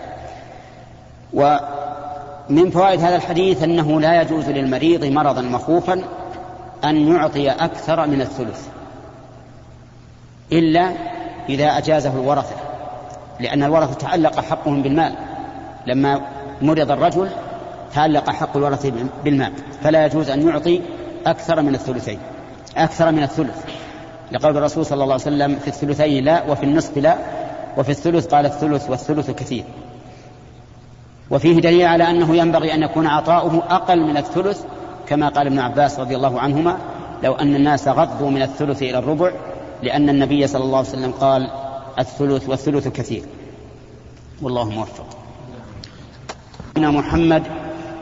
ومن 1.34 2.70
فوائد 2.72 3.02
هذا 3.02 3.16
الحديث 3.16 3.64
أنه 3.64 4.02
لا 4.02 4.22
يجوز 4.22 4.50
للمريض 4.50 5.06
مرضا 5.06 5.42
مخوفا 5.42 6.04
أن 6.84 7.16
يعطي 7.16 7.50
أكثر 7.50 8.08
من 8.08 8.22
الثلث 8.22 8.68
إلا 10.52 10.92
إذا 11.50 11.78
أجازه 11.78 12.14
الورثة. 12.14 12.67
لأن 13.40 13.64
الورثة 13.64 13.94
تعلق 13.94 14.40
حقهم 14.40 14.84
بالمال. 14.84 15.14
لما 15.88 16.22
مرض 16.62 16.92
الرجل 16.92 17.30
تعلق 17.94 18.30
حق 18.30 18.58
الورثة 18.58 18.94
بالمال. 19.24 19.52
فلا 19.84 20.06
يجوز 20.06 20.30
أن 20.30 20.48
يعطي 20.48 20.82
أكثر 21.26 21.62
من 21.62 21.76
الثلثين. 21.76 22.20
أكثر 22.78 23.12
من 23.12 23.24
الثلث. 23.24 23.66
لقول 24.32 24.58
الرسول 24.58 24.86
صلى 24.86 25.04
الله 25.04 25.14
عليه 25.14 25.24
وسلم 25.24 25.56
في 25.56 25.68
الثلثين 25.68 26.24
لا 26.24 26.44
وفي 26.44 26.64
النصف 26.64 26.98
لا 26.98 27.18
وفي 27.78 27.90
الثلث 27.90 28.28
قال 28.28 28.46
الثلث 28.46 28.90
والثلث 28.90 29.32
كثير. 29.32 29.64
وفيه 31.32 31.62
دليل 31.62 31.86
على 31.86 32.10
أنه 32.10 32.36
ينبغي 32.36 32.74
أن 32.74 32.84
يكون 32.84 33.08
عطاؤه 33.08 33.64
أقل 33.70 34.00
من 34.00 34.18
الثلث 34.18 34.64
كما 35.08 35.30
قال 35.30 35.48
ابن 35.48 35.60
عباس 35.60 36.00
رضي 36.00 36.16
الله 36.16 36.40
عنهما 36.40 36.78
لو 37.24 37.34
أن 37.34 37.56
الناس 37.56 37.88
غضوا 37.88 38.30
من 38.30 38.42
الثلث 38.42 38.82
إلى 38.82 38.98
الربع 38.98 39.32
لأن 39.84 40.10
النبي 40.10 40.48
صلى 40.48 40.64
الله 40.64 40.78
عليه 40.78 40.90
وسلم 40.90 41.12
قال 41.12 41.50
الثلث 42.00 42.50
والثلث 42.50 42.88
كثير. 42.88 43.24
والله 44.42 44.70
موفق. 44.70 45.06
محمد 46.78 47.44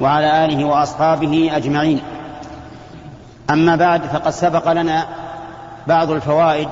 وعلى 0.01 0.45
آله 0.45 0.65
وأصحابه 0.65 1.57
أجمعين. 1.57 1.99
أما 3.49 3.75
بعد 3.75 4.01
فقد 4.01 4.29
سبق 4.29 4.71
لنا 4.71 5.07
بعض 5.87 6.11
الفوائد 6.11 6.69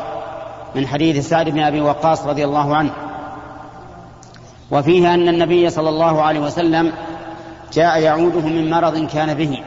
من 0.75 0.87
حديث 0.87 1.29
سعد 1.29 1.49
بن 1.49 1.59
أبي 1.59 1.81
وقاص 1.81 2.25
رضي 2.25 2.45
الله 2.45 2.75
عنه. 2.75 2.91
وفيها 4.71 5.13
أن 5.13 5.27
النبي 5.27 5.69
صلى 5.69 5.89
الله 5.89 6.21
عليه 6.21 6.39
وسلم 6.39 6.93
جاء 7.73 7.99
يعوده 7.99 8.41
من 8.41 8.69
مرض 8.69 9.05
كان 9.05 9.33
به 9.33 9.63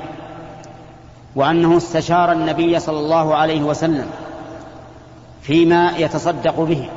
وأنه 1.37 1.77
استشار 1.77 2.33
النبي 2.33 2.79
صلى 2.81 2.99
الله 2.99 3.35
عليه 3.35 3.63
وسلم 3.63 4.07
فيما 5.43 5.93
يتصدق 5.99 6.61
به. 6.61 6.89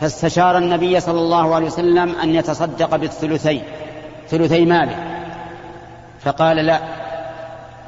فاستشار 0.00 0.58
النبي 0.58 1.00
صلى 1.00 1.20
الله 1.20 1.54
عليه 1.54 1.66
وسلم 1.66 2.14
أن 2.22 2.34
يتصدق 2.34 2.96
بالثلثين 2.96 3.62
ثلثي 4.28 4.64
ماله. 4.64 4.96
فقال 6.20 6.56
لا. 6.56 6.80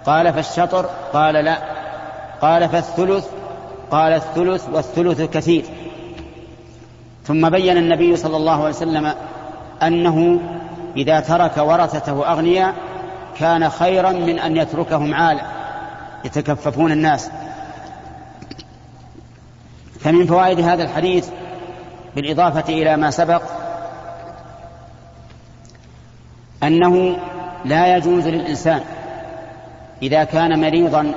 قال 0.07 0.33
فالشطر؟ 0.33 0.87
قال 1.13 1.35
لا. 1.35 1.59
قال 2.43 2.69
فالثلث؟ 2.69 3.27
قال 3.91 4.13
الثلث 4.13 4.69
والثلث 4.73 5.21
كثير 5.23 5.65
ثم 7.25 7.51
بين 7.51 7.77
النبي 7.77 8.17
صلى 8.17 8.37
الله 8.37 8.57
عليه 8.61 8.69
وسلم 8.69 9.15
أنه 9.83 10.41
إذا 10.97 11.21
ترك 11.21 11.57
ورثته 11.57 12.33
أغنياء 12.33 12.75
كان 13.39 13.71
خيرا 13.71 14.11
من 14.11 14.39
أن 14.39 14.57
يتركهم 14.57 15.15
عالة 15.15 15.43
يتكففون 16.25 16.93
الناس. 16.93 17.31
فمن 20.05 20.27
فوائد 20.27 20.61
هذا 20.61 20.83
الحديث 20.83 21.29
بالإضافة 22.17 22.73
إلى 22.73 22.97
ما 22.97 23.11
سبق 23.11 23.43
أنه 26.63 27.17
لا 27.65 27.97
يجوز 27.97 28.29
للإنسان 28.29 28.81
إذا 30.03 30.25
كان 30.25 30.61
مريضا 30.61 31.13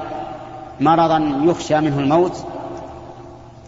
مرضا 0.80 1.42
يخشى 1.44 1.80
منه 1.80 2.00
الموت 2.00 2.46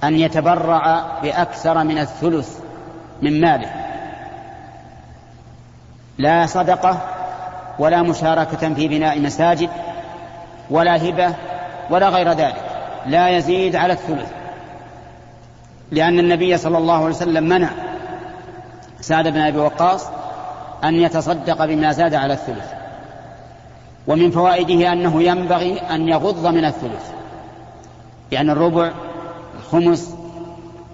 أن 0.04 0.16
يتبرع 0.16 1.06
بأكثر 1.24 1.84
من 1.84 1.98
الثلث 1.98 2.60
من 3.22 3.42
ماله. 3.42 3.70
لا 6.18 6.46
صدقة 6.46 7.02
ولا 7.80 8.02
مشاركة 8.02 8.74
في 8.74 8.88
بناء 8.88 9.20
مساجد 9.20 9.70
ولا 10.70 11.10
هبة 11.10 11.34
ولا 11.90 12.10
غير 12.10 12.32
ذلك. 12.32 12.64
لا 13.06 13.30
يزيد 13.30 13.76
على 13.76 13.94
الثلث. 13.94 14.37
لأن 15.91 16.20
النبي 16.20 16.58
صلى 16.58 16.77
الله 16.77 16.94
عليه 16.94 17.15
وسلم 17.15 17.44
منع 17.44 17.70
سعد 19.01 19.27
بن 19.27 19.39
أبي 19.39 19.58
وقاص 19.58 20.08
أن 20.84 20.96
يتصدق 20.96 21.65
بما 21.65 21.91
زاد 21.91 22.13
على 22.13 22.34
الثلث. 22.34 22.72
ومن 24.08 24.32
فوائده 24.32 24.94
أنه 24.94 25.24
ينبغي 25.24 25.79
أن 25.79 26.08
يغض 26.08 26.48
من 26.48 26.65
الثلث 26.65 27.12
يعني 28.32 28.51
الربع 28.51 28.91
الخمس 29.60 30.15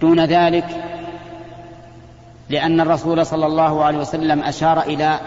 دون 0.01 0.25
ذلك 0.25 0.65
لأن 2.49 2.81
الرسول 2.81 3.25
صلى 3.25 3.45
الله 3.45 3.83
عليه 3.83 3.97
وسلم 3.97 4.43
أشار 4.43 4.81
إلى 4.81 5.19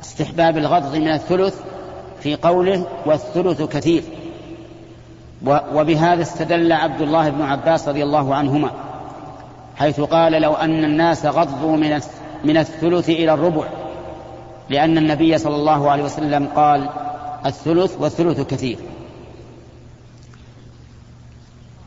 استحباب 0.00 0.58
الغض 0.58 0.96
من 0.96 1.08
الثلث 1.08 1.54
في 2.20 2.36
قوله 2.36 2.86
والثلث 3.06 3.62
كثير. 3.62 4.02
وبهذا 5.46 6.22
استدل 6.22 6.72
عبد 6.72 7.00
الله 7.00 7.30
بن 7.30 7.42
عباس 7.42 7.88
رضي 7.88 8.02
الله 8.02 8.34
عنهما 8.34 8.70
حيث 9.76 10.00
قال 10.00 10.32
لو 10.32 10.54
أن 10.54 10.84
الناس 10.84 11.26
غضوا 11.26 11.76
من 11.76 12.00
من 12.44 12.56
الثلث 12.56 13.08
إلى 13.08 13.34
الربع 13.34 13.64
لأن 14.68 14.98
النبي 14.98 15.38
صلى 15.38 15.56
الله 15.56 15.90
عليه 15.90 16.02
وسلم 16.02 16.48
قال 16.56 16.88
الثلث 17.46 17.96
والثلث 18.00 18.40
كثير 18.40 18.78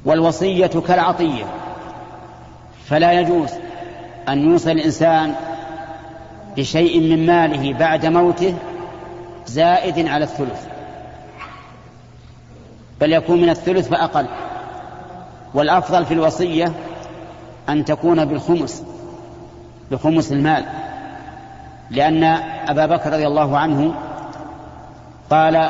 والوصية 0.06 0.68
كالعطية 0.68 1.46
فلا 2.86 3.12
يجوز 3.12 3.50
أن 4.30 4.52
يوصي 4.52 4.72
الإنسان 4.72 5.36
بشيء 6.58 7.00
من 7.00 7.26
ماله 7.26 7.74
بعد 7.74 8.06
موته 8.06 8.56
زائد 9.46 10.08
على 10.08 10.24
الثلث. 10.24 10.75
بل 13.02 13.14
يكون 13.14 13.42
من 13.42 13.50
الثلث 13.50 13.88
فأقل. 13.88 14.28
والأفضل 15.54 16.06
في 16.06 16.14
الوصية 16.14 16.74
أن 17.70 17.86
تكون 17.86 18.26
بالخمس 18.26 18.84
بخمس 19.92 20.32
المال. 20.32 20.66
لأن 21.92 22.24
أبا 22.68 22.86
بكر 22.86 23.14
رضي 23.14 23.28
الله 23.28 23.58
عنه 23.58 23.94
قال 25.30 25.70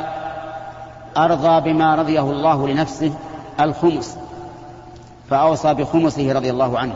أرضى 1.18 1.74
بما 1.74 1.96
رضيه 1.96 2.22
الله 2.22 2.68
لنفسه 2.68 3.14
الخمس 3.60 4.18
فأوصى 5.30 5.74
بخمسه 5.74 6.34
رضي 6.34 6.50
الله 6.50 6.80
عنه. 6.80 6.94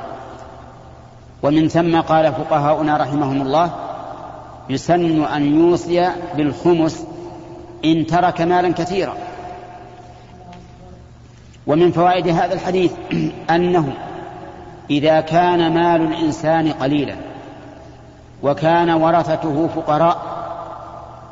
ومن 1.43 1.67
ثم 1.67 2.01
قال 2.01 2.33
فقهاؤنا 2.33 2.97
رحمهم 2.97 3.41
الله 3.41 3.71
يسن 4.69 5.23
أن 5.23 5.59
يوصي 5.59 6.09
بالخمس 6.37 7.03
إن 7.85 8.05
ترك 8.05 8.41
مالا 8.41 8.73
كثيرا. 8.73 9.13
ومن 11.69 11.91
فوائد 11.91 12.27
هذا 12.27 12.53
الحديث 12.53 12.91
أنه 13.55 13.93
إذا 14.89 15.21
كان 15.21 15.73
مال 15.73 16.01
الإنسان 16.01 16.71
قليلا 16.71 17.15
وكان 18.43 18.89
ورثته 18.89 19.67
فقراء 19.75 20.17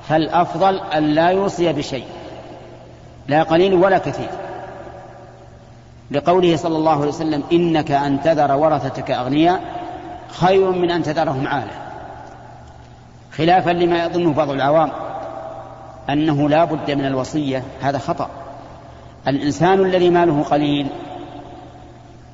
فالأفضل 0.07 0.79
أن 0.79 1.03
لا 1.03 1.29
يوصي 1.29 1.73
بشيء 1.73 2.05
لا 3.27 3.43
قليل 3.43 3.73
ولا 3.73 3.97
كثير. 3.97 4.29
لقوله 6.11 6.55
صلى 6.55 6.77
الله 6.77 6.91
عليه 6.91 7.07
وسلم 7.07 7.43
إنك 7.51 7.91
أن 7.91 8.21
تذر 8.21 8.51
ورثتك 8.51 9.11
أغنياء 9.11 9.61
خير 10.29 10.71
من 10.71 10.91
أن 10.91 11.03
تذرهم 11.03 11.47
عالة 11.47 11.71
خلافا 13.31 13.71
لما 13.71 14.03
يظنه 14.05 14.33
بعض 14.33 14.49
العوام 14.49 14.91
أنه 16.09 16.49
لا 16.49 16.65
بد 16.65 16.91
من 16.91 17.05
الوصية 17.05 17.63
هذا 17.81 17.97
خطأ. 17.97 18.46
الإنسان 19.27 19.79
الذي 19.79 20.09
ماله 20.09 20.43
قليل 20.43 20.87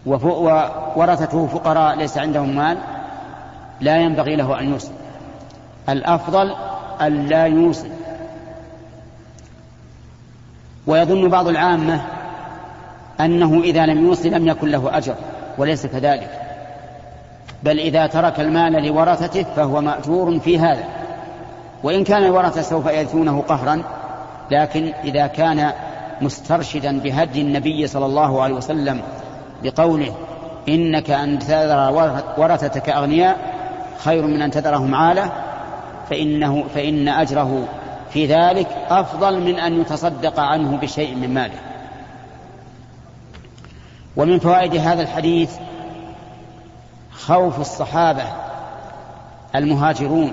وورثته 0.06 1.48
فقراء 1.48 1.96
ليس 1.96 2.18
عندهم 2.18 2.56
مال 2.56 2.78
لا 3.82 3.98
ينبغي 3.98 4.36
له 4.36 4.60
أن 4.60 4.70
يوصي 4.70 4.92
الأفضل 5.90 6.56
أن 7.02 7.26
لا 7.26 7.46
يوصي 7.46 7.92
ويظن 10.88 11.30
بعض 11.30 11.48
العامة 11.48 12.02
أنه 13.20 13.62
إذا 13.64 13.86
لم 13.86 14.06
يوصي 14.06 14.30
لم 14.30 14.48
يكن 14.48 14.68
له 14.68 14.98
أجر 14.98 15.16
وليس 15.58 15.86
كذلك. 15.86 16.40
بل 17.64 17.80
إذا 17.80 18.08
ترك 18.08 18.40
المال 18.40 18.86
لورثته 18.86 19.44
فهو 19.44 19.82
مأجور 19.82 20.40
في 20.40 20.60
هذا. 20.60 20.84
وإن 21.84 22.04
كان 22.04 22.24
الورثة 22.24 22.62
سوف 22.62 22.86
يرثونه 22.86 23.42
قهرا 23.42 23.84
لكن 24.52 24.94
إذا 25.04 25.28
كان 25.28 25.72
مسترشدا 26.22 27.00
بهدي 27.00 27.42
النبي 27.42 27.88
صلى 27.88 28.06
الله 28.06 28.42
عليه 28.42 28.56
وسلم 28.56 29.02
بقوله 29.64 30.16
إنك 30.70 31.10
أن 31.10 31.40
تذر 31.40 31.92
ورثتك 32.38 32.90
أغنياء 32.90 33.38
خير 34.04 34.28
من 34.28 34.42
أن 34.42 34.52
تذرهم 34.52 34.96
عالة 34.96 35.32
فإنه 36.10 36.64
فإن 36.76 37.08
أجره 37.08 37.68
في 38.10 38.26
ذلك 38.26 38.68
أفضل 38.90 39.40
من 39.40 39.60
أن 39.60 39.82
يتصدق 39.82 40.40
عنه 40.40 40.78
بشيء 40.78 41.16
من 41.16 41.34
ماله. 41.34 41.60
ومن 44.16 44.40
فوائد 44.40 44.76
هذا 44.76 45.02
الحديث 45.02 45.52
خوف 47.12 47.60
الصحابة 47.60 48.24
المهاجرون 49.56 50.32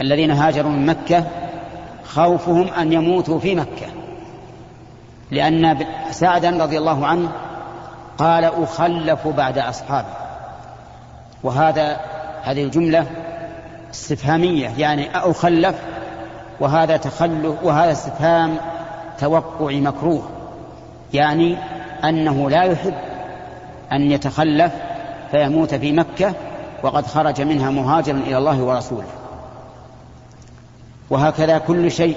الذين 0.00 0.30
هاجروا 0.30 0.70
من 0.70 0.86
مكة 0.86 1.24
خوفهم 2.04 2.68
أن 2.68 2.92
يموتوا 2.92 3.38
في 3.38 3.54
مكة. 3.54 3.99
لأن 5.30 5.86
سعدا 6.10 6.50
رضي 6.50 6.78
الله 6.78 7.06
عنه 7.06 7.28
قال 8.18 8.44
أخلف 8.44 9.28
بعد 9.28 9.58
أصحابي 9.58 10.08
وهذا 11.42 11.96
هذه 12.42 12.64
الجملة 12.64 13.06
استفهامية 13.94 14.70
يعني 14.78 15.16
أخلف 15.16 15.74
وهذا 16.60 16.96
تخلف 16.96 17.54
وهذا 17.62 17.92
استفهام 17.92 18.56
توقع 19.18 19.72
مكروه 19.72 20.22
يعني 21.14 21.56
أنه 22.04 22.50
لا 22.50 22.62
يحب 22.62 22.94
أن 23.92 24.10
يتخلف 24.10 24.72
فيموت 25.30 25.74
في 25.74 25.92
مكة 25.92 26.34
وقد 26.82 27.06
خرج 27.06 27.42
منها 27.42 27.70
مهاجرا 27.70 28.16
إلى 28.16 28.38
الله 28.38 28.62
ورسوله. 28.62 29.06
وهكذا 31.10 31.58
كل 31.58 31.90
شيء 31.90 32.16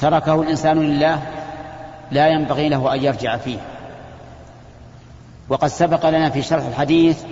تركه 0.00 0.42
الإنسان 0.42 0.78
لله 0.78 1.22
لا 2.10 2.28
ينبغي 2.28 2.68
له 2.68 2.94
أن 2.94 3.04
يرجع 3.04 3.36
فيه. 3.36 3.58
وقد 5.48 5.68
سبق 5.68 6.08
لنا 6.08 6.30
في 6.30 6.42
شرح 6.42 6.66
الحديث 6.66 7.24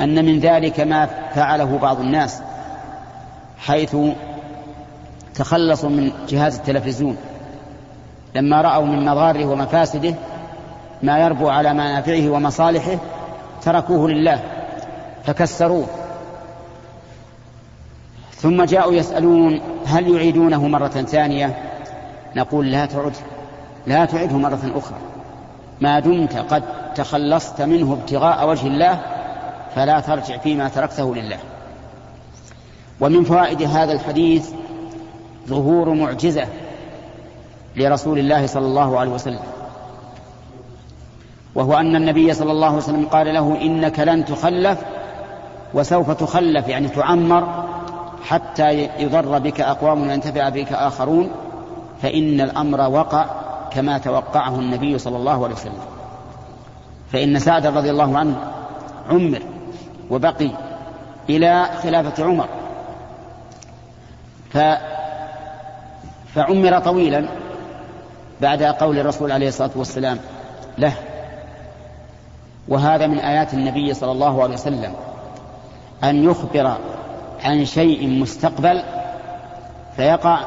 أن 0.00 0.24
من 0.24 0.38
ذلك 0.40 0.80
ما 0.80 1.06
فعله 1.34 1.78
بعض 1.78 2.00
الناس 2.00 2.42
حيث 3.58 3.96
تخلصوا 5.34 5.90
من 5.90 6.12
جهاز 6.28 6.56
التلفزيون 6.56 7.16
لما 8.34 8.60
رأوا 8.60 8.84
من 8.84 9.04
مضاره 9.04 9.46
ومفاسده 9.46 10.14
ما 11.02 11.18
يربو 11.18 11.48
على 11.48 11.74
منافعه 11.74 12.30
ومصالحه 12.30 12.98
تركوه 13.62 14.08
لله 14.08 14.40
فكسروه. 15.24 15.86
ثم 18.34 18.64
جاءوا 18.64 18.92
يسألون 18.92 19.60
هل 19.86 20.08
يعيدونه 20.08 20.68
مرة 20.68 20.88
ثانية؟ 20.88 21.65
نقول 22.36 22.72
لا 22.72 22.86
تعد 22.86 23.12
لا 23.86 24.04
تعده 24.04 24.36
مرة 24.38 24.72
أخرى. 24.74 24.98
ما 25.80 26.00
دمت 26.00 26.36
قد 26.36 26.62
تخلصت 26.94 27.62
منه 27.62 27.92
ابتغاء 27.92 28.48
وجه 28.48 28.66
الله 28.66 29.00
فلا 29.74 30.00
ترجع 30.00 30.38
فيما 30.38 30.68
تركته 30.68 31.14
لله. 31.14 31.38
ومن 33.00 33.24
فوائد 33.24 33.62
هذا 33.62 33.92
الحديث 33.92 34.50
ظهور 35.48 35.94
معجزة 35.94 36.46
لرسول 37.76 38.18
الله 38.18 38.46
صلى 38.46 38.66
الله 38.66 38.98
عليه 38.98 39.10
وسلم 39.10 39.40
وهو 41.54 41.74
أن 41.74 41.96
النبي 41.96 42.34
صلى 42.34 42.52
الله 42.52 42.66
عليه 42.66 42.76
وسلم 42.76 43.06
قال 43.06 43.34
له 43.34 43.58
إنك 43.62 44.00
لن 44.00 44.24
تخلف 44.24 44.78
وسوف 45.74 46.10
تخلف 46.10 46.68
يعني 46.68 46.88
تعمر 46.88 47.64
حتى 48.24 48.88
يضر 48.98 49.38
بك 49.38 49.60
أقوام 49.60 50.08
وينتفع 50.08 50.48
بك 50.48 50.72
آخرون. 50.72 51.30
فإن 52.02 52.40
الأمر 52.40 52.80
وقع 52.90 53.26
كما 53.70 53.98
توقعه 53.98 54.54
النبي 54.58 54.98
صلى 54.98 55.16
الله 55.16 55.44
عليه 55.44 55.54
وسلم. 55.54 55.78
فإن 57.12 57.38
سعد 57.38 57.66
رضي 57.66 57.90
الله 57.90 58.18
عنه 58.18 58.36
عمر 59.10 59.42
وبقي 60.10 60.50
إلى 61.30 61.66
خلافة 61.82 62.24
عمر. 62.24 62.48
ف 64.50 64.58
فعمر 66.34 66.78
طويلا 66.78 67.28
بعد 68.40 68.62
قول 68.62 68.98
الرسول 68.98 69.32
عليه 69.32 69.48
الصلاة 69.48 69.70
والسلام 69.76 70.18
له. 70.78 70.92
وهذا 72.68 73.06
من 73.06 73.18
آيات 73.18 73.54
النبي 73.54 73.94
صلى 73.94 74.12
الله 74.12 74.42
عليه 74.42 74.54
وسلم. 74.54 74.94
أن 76.04 76.24
يخبر 76.24 76.76
عن 77.44 77.64
شيء 77.64 78.08
مستقبل 78.20 78.82
فيقع 79.96 80.38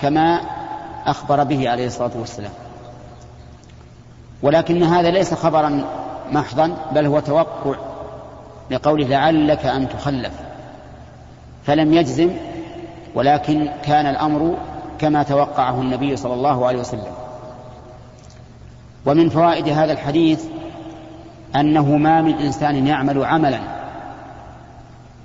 كما 0.00 0.40
أخبر 1.06 1.44
به 1.44 1.70
عليه 1.70 1.86
الصلاة 1.86 2.10
والسلام. 2.18 2.50
ولكن 4.42 4.82
هذا 4.82 5.10
ليس 5.10 5.34
خبرا 5.34 5.84
محضا 6.32 6.76
بل 6.92 7.06
هو 7.06 7.20
توقع 7.20 7.74
لقوله 8.70 9.06
لعلك 9.06 9.66
أن 9.66 9.88
تخلف. 9.88 10.32
فلم 11.64 11.92
يجزم 11.92 12.30
ولكن 13.14 13.70
كان 13.82 14.06
الأمر 14.06 14.56
كما 14.98 15.22
توقعه 15.22 15.80
النبي 15.80 16.16
صلى 16.16 16.34
الله 16.34 16.66
عليه 16.66 16.78
وسلم. 16.80 17.12
ومن 19.06 19.28
فوائد 19.28 19.68
هذا 19.68 19.92
الحديث 19.92 20.44
أنه 21.56 21.96
ما 21.96 22.22
من 22.22 22.34
إنسان 22.34 22.86
يعمل 22.86 23.24
عملا 23.24 23.60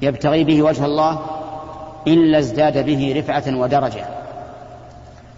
يبتغي 0.01 0.43
به 0.43 0.63
وجه 0.63 0.85
الله 0.85 1.19
إلا 2.07 2.39
ازداد 2.39 2.85
به 2.85 3.13
رفعة 3.17 3.57
ودرجة. 3.57 4.22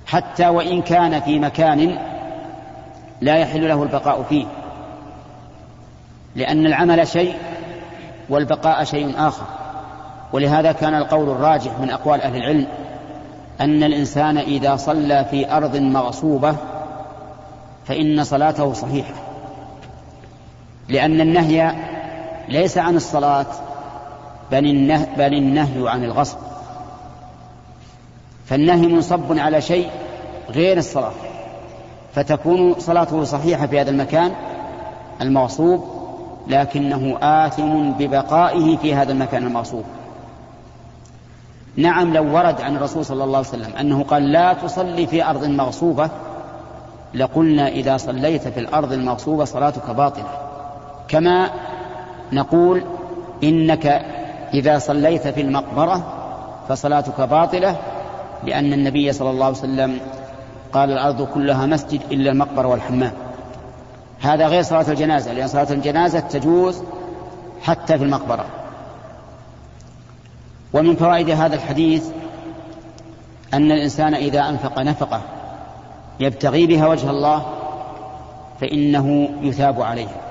حتى 0.05 0.47
وإن 0.47 0.81
كان 0.81 1.21
في 1.21 1.39
مكان 1.39 1.97
لا 3.21 3.35
يحل 3.35 3.67
له 3.67 3.83
البقاء 3.83 4.23
فيه 4.29 4.45
لأن 6.35 6.65
العمل 6.65 7.07
شيء 7.07 7.35
والبقاء 8.29 8.83
شيء 8.83 9.13
آخر. 9.17 9.45
ولهذا 10.33 10.71
كان 10.71 10.95
القول 10.95 11.29
الراجح 11.29 11.79
من 11.79 11.89
أقوال 11.89 12.21
أهل 12.21 12.35
العلم 12.35 12.67
أن 13.61 13.83
الإنسان 13.83 14.37
إذا 14.37 14.75
صلى 14.75 15.25
في 15.31 15.51
أرض 15.51 15.77
مغصوبة 15.77 16.55
فإن 17.85 18.23
صلاته 18.23 18.73
صحيحة 18.73 19.13
لأن 20.89 21.21
النهي 21.21 21.75
ليس 22.49 22.77
عن 22.77 22.95
الصلاة 22.95 23.45
بل 24.51 24.65
النهي, 24.65 25.07
بل 25.17 25.33
النهي 25.33 25.89
عن 25.89 26.03
الغصب. 26.03 26.37
فالنهي 28.45 28.87
منصب 28.87 29.39
على 29.39 29.61
شيء 29.61 29.89
غير 30.49 30.77
الصلاة 30.77 31.11
فتكون 32.13 32.75
صلاته 32.79 33.23
صحيحة 33.23 33.67
في 33.67 33.81
هذا 33.81 33.89
المكان 33.89 34.31
المغصوب 35.21 35.83
لكنه 36.47 37.17
آثم 37.21 37.91
ببقائه 37.91 38.77
في 38.77 38.95
هذا 38.95 39.11
المكان 39.11 39.43
المغصوب. 39.43 39.83
نعم 41.75 42.13
لو 42.13 42.35
ورد 42.35 42.61
عن 42.61 42.75
الرسول 42.75 43.05
صلى 43.05 43.23
الله 43.23 43.37
عليه 43.37 43.47
وسلم 43.47 43.75
أنه 43.79 44.03
قال 44.03 44.31
لا 44.31 44.53
تصلي 44.53 45.07
في 45.07 45.25
أرض 45.25 45.45
مغصوبة 45.45 46.09
لقلنا 47.13 47.67
إذا 47.67 47.97
صليت 47.97 48.47
في 48.47 48.59
الأرض 48.59 48.93
المغصوبة 48.93 49.45
صلاتك 49.45 49.89
باطلة. 49.89 50.29
كما 51.07 51.49
نقول 52.31 52.83
إنك 53.43 53.85
إذا 54.53 54.77
صليت 54.77 55.27
في 55.27 55.41
المقبرة 55.41 56.03
فصلاتك 56.69 57.21
باطلة 57.21 57.77
لأن 58.43 58.73
النبي 58.73 59.11
صلى 59.11 59.29
الله 59.29 59.45
عليه 59.45 59.57
وسلم 59.57 59.99
قال 60.73 60.91
الأرض 60.91 61.27
كلها 61.27 61.65
مسجد 61.65 62.01
إلا 62.11 62.31
المقبرة 62.31 62.67
والحمام. 62.67 63.11
هذا 64.21 64.47
غير 64.47 64.63
صلاة 64.63 64.89
الجنازة 64.89 65.33
لأن 65.33 65.47
صلاة 65.47 65.71
الجنازة 65.71 66.19
تجوز 66.19 66.83
حتى 67.61 67.97
في 67.97 68.03
المقبرة. 68.03 68.45
ومن 70.73 70.95
فوائد 70.95 71.29
هذا 71.29 71.55
الحديث 71.55 72.07
أن 73.53 73.71
الإنسان 73.71 74.13
إذا 74.13 74.49
أنفق 74.49 74.79
نفقة 74.79 75.21
يبتغي 76.19 76.67
بها 76.67 76.87
وجه 76.87 77.09
الله 77.09 77.45
فإنه 78.61 79.29
يثاب 79.41 79.81
عليها. 79.81 80.21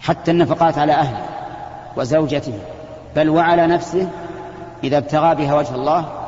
حتى 0.00 0.30
النفقات 0.30 0.78
على 0.78 0.92
أهله 0.92 1.24
وزوجته 1.96 2.58
بل 3.16 3.28
وعلى 3.28 3.66
نفسه 3.66 4.08
إذا 4.84 4.98
ابتغى 4.98 5.34
بها 5.34 5.54
وجه 5.54 5.74
الله 5.74 6.23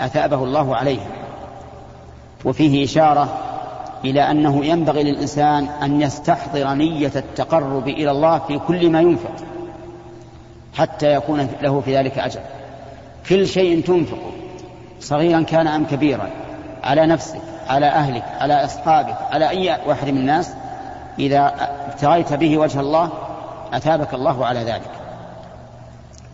أثابه 0.00 0.44
الله 0.44 0.76
عليها 0.76 1.06
وفيه 2.44 2.84
إشارة 2.84 3.28
إلى 4.04 4.30
أنه 4.30 4.64
ينبغي 4.64 5.02
للإنسان 5.02 5.68
أن 5.82 6.00
يستحضر 6.00 6.74
نية 6.74 7.12
التقرب 7.16 7.88
إلى 7.88 8.10
الله 8.10 8.38
في 8.38 8.58
كل 8.58 8.90
ما 8.90 9.00
ينفق 9.00 9.32
حتى 10.74 11.14
يكون 11.14 11.48
له 11.62 11.80
في 11.80 11.96
ذلك 11.96 12.18
أجر. 12.18 12.40
كل 13.28 13.46
شيء 13.46 13.84
تنفقه 13.84 14.30
صغيرا 15.00 15.42
كان 15.42 15.66
أم 15.66 15.86
كبيرا 15.86 16.30
على 16.84 17.06
نفسك 17.06 17.40
على 17.68 17.86
أهلك 17.86 18.24
على 18.40 18.64
أصحابك 18.64 19.16
على 19.30 19.48
أي 19.48 19.78
واحد 19.86 20.08
من 20.08 20.18
الناس 20.18 20.50
إذا 21.18 21.54
ابتغيت 21.88 22.32
به 22.32 22.58
وجه 22.58 22.80
الله 22.80 23.10
أثابك 23.72 24.14
الله 24.14 24.46
على 24.46 24.60
ذلك. 24.60 24.90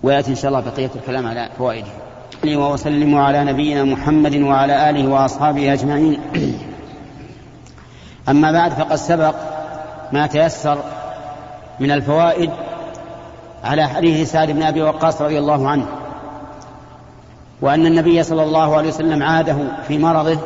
ويأتي 0.02 0.30
إن 0.30 0.36
شاء 0.36 0.48
الله 0.48 0.60
بقية 0.60 0.90
الكلام 0.96 1.26
على 1.26 1.48
فوائده. 1.58 2.05
وأسلم 2.44 3.14
على 3.14 3.44
نبينا 3.44 3.84
محمد 3.84 4.36
وعلى 4.36 4.90
آله 4.90 5.08
وأصحابه 5.08 5.72
أجمعين. 5.72 6.20
أما 8.28 8.52
بعد 8.52 8.72
فقد 8.72 8.96
سبق 8.96 9.34
ما 10.12 10.26
تيسر 10.26 10.78
من 11.80 11.90
الفوائد 11.90 12.50
على 13.64 13.88
حديث 13.88 14.32
سعد 14.32 14.50
بن 14.50 14.62
أبي 14.62 14.82
وقاص 14.82 15.22
رضي 15.22 15.38
الله 15.38 15.68
عنه 15.68 15.86
وأن 17.60 17.86
النبي 17.86 18.22
صلى 18.22 18.42
الله 18.42 18.76
عليه 18.76 18.88
وسلم 18.88 19.22
عاده 19.22 19.56
في 19.88 19.98
مرضه 19.98 20.38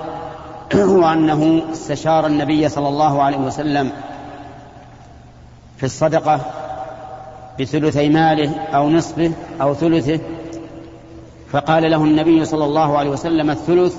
وأنه 0.74 1.62
استشار 1.72 2.26
النبي 2.26 2.68
صلى 2.68 2.88
الله 2.88 3.22
عليه 3.22 3.38
وسلم 3.38 3.92
في 5.76 5.86
الصدقة 5.86 6.40
بثلثي 7.60 8.08
ماله 8.08 8.54
أو 8.74 8.90
نصفه 8.90 9.32
أو 9.60 9.74
ثلثه 9.74 10.20
فقال 11.52 11.90
له 11.90 12.04
النبي 12.04 12.44
صلى 12.44 12.64
الله 12.64 12.98
عليه 12.98 13.10
وسلم 13.10 13.50
الثلث 13.50 13.98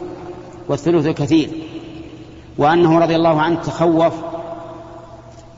والثلث 0.67 1.07
كثير 1.07 1.49
وأنه 2.57 2.99
رضي 2.99 3.15
الله 3.15 3.41
عنه 3.41 3.55
تخوف 3.55 4.13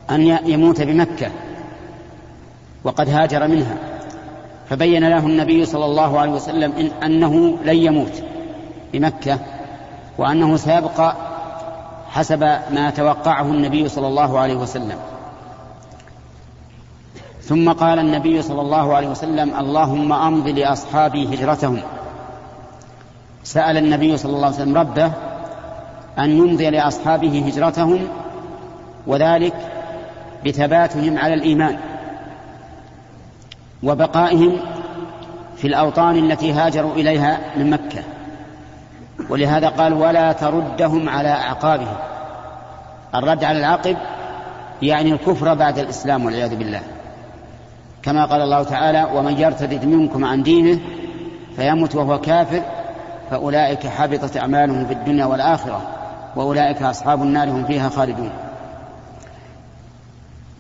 أن 0.10 0.22
يموت 0.46 0.82
بمكة 0.82 1.32
وقد 2.84 3.10
هاجر 3.10 3.48
منها 3.48 3.78
فبين 4.70 5.10
له 5.10 5.28
النبي 5.28 5.66
صلى 5.66 5.86
الله 5.86 6.20
عليه 6.20 6.32
وسلم 6.32 6.72
إن 6.72 6.86
أنه 7.04 7.58
لن 7.66 7.76
يموت 7.76 8.24
بمكة 8.94 9.40
وأنه 10.18 10.58
سيبقى 10.58 11.16
حسب 12.10 12.44
ما 12.72 12.90
توقعه 12.90 13.52
النبي 13.52 13.90
صلى 13.90 14.08
الله 14.08 14.40
عليه 14.40 14.56
وسلم. 14.56 14.98
ثم 17.46 17.72
قال 17.72 18.00
النبي 18.00 18.42
صلى 18.42 18.62
الله 18.62 18.96
عليه 18.96 19.08
وسلم 19.08 19.56
اللهم 19.60 20.14
أمض 20.14 20.48
لأصحابي 20.48 21.36
هجرتهم. 21.36 21.82
سأل 23.44 23.78
النبي 23.78 24.18
صلى 24.18 24.36
الله 24.36 24.46
عليه 24.46 24.56
وسلم 24.56 24.78
ربه 24.78 25.12
أن 26.20 26.30
يمضي 26.30 26.70
لأصحابه 26.70 27.48
هجرتهم 27.48 28.00
وذلك 29.08 29.54
بثباتهم 30.46 31.18
على 31.18 31.34
الإيمان 31.34 31.78
وبقائهم 33.84 34.60
في 35.58 35.68
الأوطان 35.68 36.32
التي 36.32 36.54
هاجروا 36.54 36.94
إليها 36.94 37.40
من 37.58 37.70
مكة. 37.70 38.04
ولهذا 39.30 39.70
قال 39.70 39.94
ولا 39.94 40.32
تردهم 40.32 41.10
على 41.10 41.30
أعقابهم. 41.30 41.96
الرد 43.16 43.44
على 43.44 43.60
العقب 43.60 43.98
يعني 44.82 45.12
الكفر 45.12 45.54
بعد 45.54 45.80
الإسلام 45.80 46.26
والعياذ 46.26 46.56
بالله. 46.56 46.82
كما 48.04 48.26
قال 48.26 48.42
الله 48.42 48.64
تعالى 48.64 49.08
ومن 49.14 49.40
يرتد 49.40 49.86
منكم 49.86 50.26
عن 50.26 50.44
دينه 50.44 50.80
فيمت 51.56 51.96
وهو 51.96 52.22
كافر 52.22 52.62
فأولئك 53.32 53.88
حبطت 53.88 54.38
أعمالهم 54.38 54.86
في 54.86 54.94
الدنيا 54.94 55.26
والآخرة 55.26 55.82
وأولئك 56.36 56.82
أصحاب 56.82 57.22
النار 57.22 57.50
هم 57.50 57.66
فيها 57.66 57.90
خالدون. 57.90 58.32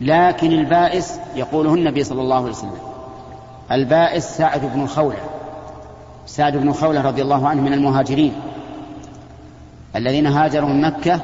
لكن 0.01 0.51
البائس 0.51 1.19
يقوله 1.36 1.73
النبي 1.73 2.03
صلى 2.03 2.21
الله 2.21 2.36
عليه 2.36 2.49
وسلم 2.49 2.77
البائس 3.71 4.23
سعد 4.23 4.62
بن 4.75 4.88
خولة. 4.88 5.17
سعد 6.25 6.58
بن 6.58 6.73
خولة 6.73 7.01
رضي 7.01 7.21
الله 7.21 7.47
عنه 7.47 7.62
من 7.62 7.73
المهاجرين 7.73 8.34
الذين 9.95 10.27
هاجروا 10.27 10.69
من 10.69 10.82
مكة 10.82 11.19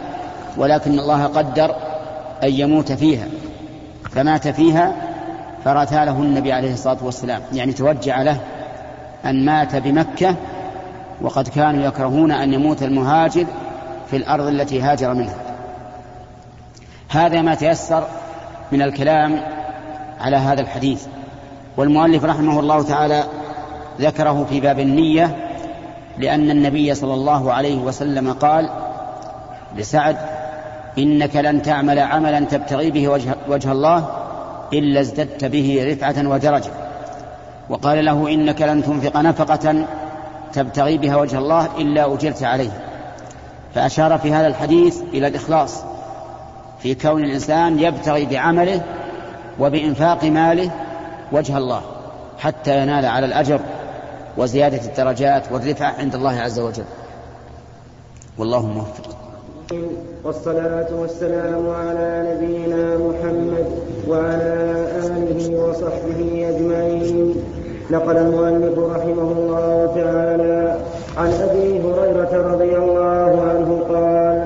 ولكن 0.57 0.99
الله 0.99 1.25
قدر 1.25 1.75
أن 2.43 2.53
يموت 2.53 2.91
فيها 2.91 3.27
فمات 4.11 4.47
فيها 4.47 5.08
فرثى 5.65 6.05
له 6.05 6.11
النبي 6.11 6.53
عليه 6.53 6.73
الصلاة 6.73 6.97
والسلام. 7.01 7.41
يعني 7.53 7.73
توجع 7.73 8.21
له 8.21 8.37
أن 9.25 9.45
مات 9.45 9.75
بمكة 9.75 10.35
وقد 11.21 11.47
كانوا 11.47 11.83
يكرهون 11.83 12.31
أن 12.31 12.53
يموت 12.53 12.83
المهاجر 12.83 13.45
في 14.09 14.17
الأرض 14.17 14.47
التي 14.47 14.81
هاجر 14.81 15.13
منها. 15.13 15.35
هذا 17.09 17.41
ما 17.41 17.55
تيسر 17.55 18.03
من 18.71 18.81
الكلام 18.81 19.39
على 20.19 20.35
هذا 20.35 20.61
الحديث. 20.61 21.05
والمؤلف 21.77 22.25
رحمه 22.25 22.59
الله 22.59 22.83
تعالى 22.83 23.23
ذكره 23.99 24.45
في 24.49 24.59
باب 24.59 24.79
النية 24.79 25.35
لأن 26.17 26.51
النبي 26.51 26.95
صلى 26.95 27.13
الله 27.13 27.53
عليه 27.53 27.77
وسلم 27.77 28.33
قال 28.33 28.69
لسعد 29.75 30.17
إنك 30.97 31.35
لن 31.35 31.61
تعمل 31.61 31.99
عملا 31.99 32.39
تبتغي 32.39 32.91
به 32.91 33.07
وجه, 33.07 33.35
وجه 33.49 33.71
الله 33.71 34.07
إلا 34.73 34.99
ازددت 34.99 35.45
به 35.45 35.85
رفعة 35.91 36.29
ودرجة. 36.29 36.71
وقال 37.69 38.05
له 38.05 38.33
إنك 38.33 38.61
لن 38.61 38.83
تنفق 38.83 39.17
نفقة 39.17 39.85
تبتغي 40.53 40.97
بها 40.97 41.15
وجه 41.15 41.37
الله 41.37 41.67
إلا 41.77 42.13
أجرت 42.13 42.43
عليه. 42.43 42.71
فأشار 43.75 44.17
في 44.17 44.33
هذا 44.33 44.47
الحديث 44.47 45.01
إلى 45.13 45.27
الإخلاص 45.27 45.83
في 46.79 46.95
كون 46.95 47.23
الإنسان 47.23 47.79
يبتغي 47.79 48.25
بعمله 48.25 48.81
وبإنفاق 49.59 50.23
ماله 50.23 50.71
وجه 51.31 51.57
الله 51.57 51.81
حتى 52.37 52.81
ينال 52.81 53.05
على 53.05 53.25
الأجر 53.25 53.59
وزيادة 54.37 54.81
الدرجات 54.85 55.51
والرفعة 55.51 55.93
عند 55.99 56.15
الله 56.15 56.39
عز 56.39 56.59
وجل. 56.59 56.83
والله 58.37 58.65
موفق. 58.65 59.17
والصلاة 60.23 60.87
والسلام 60.95 61.69
على 61.69 62.35
نبينا 62.35 62.97
محمد. 62.97 63.98
وعلى 64.09 64.53
آله 65.05 65.41
وصحبه 65.63 66.21
أجمعين. 66.49 67.35
نقل 67.91 68.17
المؤلف 68.17 68.79
رحمه 68.79 69.31
الله 69.31 69.91
تعالى 69.95 70.77
عن 71.17 71.29
أبي 71.31 71.81
هريرة 71.81 72.33
رضي 72.53 72.77
الله 72.77 73.31
عنه 73.49 73.69
قال 73.89 74.39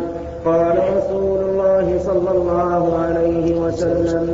قال 0.46 0.76
رسول 0.98 1.40
الله 1.50 2.00
صلى 2.06 2.32
الله 2.32 2.98
عليه 2.98 3.60
وسلم 3.62 4.28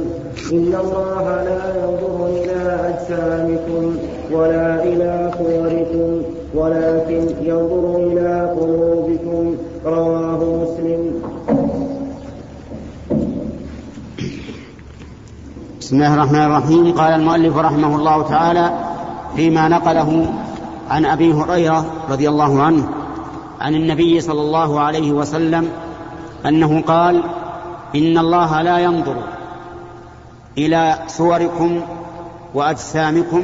إن 0.52 0.74
الله 0.84 1.26
لا 1.50 1.63
ينظر 1.82 2.18
إلى 2.28 2.60
أجسامكم 2.89 3.84
ولا 4.34 4.84
إلى 4.84 5.32
صوركم 5.38 6.22
ولكن 6.56 7.24
ينظر 7.42 7.98
إلى 7.98 8.56
قلوبكم. 8.60 9.56
رواه 9.86 10.39
مسلم 10.62 11.22
بسم 15.89 15.97
الله 15.97 16.13
الرحمن 16.13 16.45
الرحيم. 16.45 16.91
قال 16.93 17.13
المؤلف 17.13 17.58
رحمه 17.58 17.95
الله 17.95 18.28
تعالى 18.28 18.80
فيما 19.36 19.67
نقله 19.67 20.34
عن 20.89 21.06
أبي 21.06 21.34
هريرة 21.34 21.86
رضي 22.10 22.30
الله 22.30 22.63
عنه 22.63 22.89
عن 23.62 23.75
النبي 23.75 24.21
صلى 24.21 24.41
الله 24.41 24.80
عليه 24.80 25.12
وسلم 25.12 25.69
أنه 26.45 26.82
قال 26.82 27.23
إن 27.95 28.17
الله 28.17 28.62
لا 28.62 28.80
ينظر 28.80 29.15
إلى 30.58 30.99
صوركم 31.08 31.82
وأجسامكم 32.54 33.43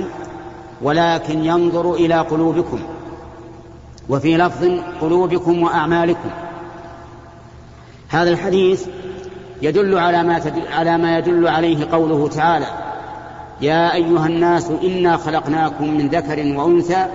ولكن 0.82 1.46
ينظر 1.46 1.94
إلى 1.94 2.16
قلوبكم 2.16 2.80
وفي 4.10 4.38
لفظ 4.38 4.66
قلوبكم 5.02 5.64
وأعمالكم. 5.64 6.30
هذا 8.10 8.30
الحديث 8.30 8.86
يدل 9.62 9.98
على 9.98 10.24
ما 10.24 10.42
على 10.72 10.98
ما 10.98 11.18
يدل 11.18 11.48
عليه 11.48 11.92
قوله 11.92 12.28
تعالى 12.28 12.66
يا 13.62 13.94
أيها 13.94 14.28
الناس 14.28 14.70
إنا 14.84 15.18
خلقناكم 15.18 15.98
من 15.98 16.08
ذكر 16.08 16.58
وأنثى 16.58 17.06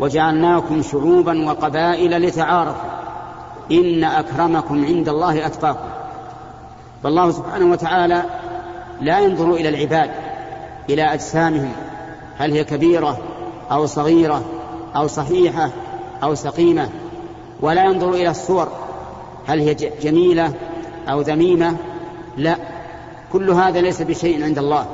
وجعلناكم 0.00 0.82
شعوبا 0.82 1.46
وقبائل 1.46 2.22
لتعارفوا 2.22 2.90
إن 3.72 4.04
أكرمكم 4.04 4.84
عند 4.84 5.08
الله 5.08 5.46
أتقاكم. 5.46 5.88
فالله 7.02 7.30
سبحانه 7.30 7.72
وتعالى 7.72 8.22
لا 9.00 9.18
ينظر 9.18 9.54
إلى 9.54 9.68
العباد 9.68 10.10
إلى 10.90 11.02
أجسامهم 11.02 11.72
هل 12.38 12.52
هي 12.52 12.64
كبيرة 12.64 13.18
أو 13.72 13.86
صغيرة 13.86 14.42
أو 14.96 15.06
صحيحة 15.06 15.70
أو 16.22 16.34
سقيمة 16.34 16.88
ولا 17.60 17.84
ينظر 17.84 18.10
إلى 18.10 18.30
الصور 18.30 18.68
هل 19.46 19.60
هي 19.60 19.74
جميلة 20.02 20.52
أو 21.08 21.20
ذميمة 21.20 21.76
لا. 22.36 22.56
كل 23.32 23.50
هذا 23.50 23.80
ليس 23.80 24.02
بشيء 24.02 24.44
عند 24.44 24.58
الله. 24.58 24.86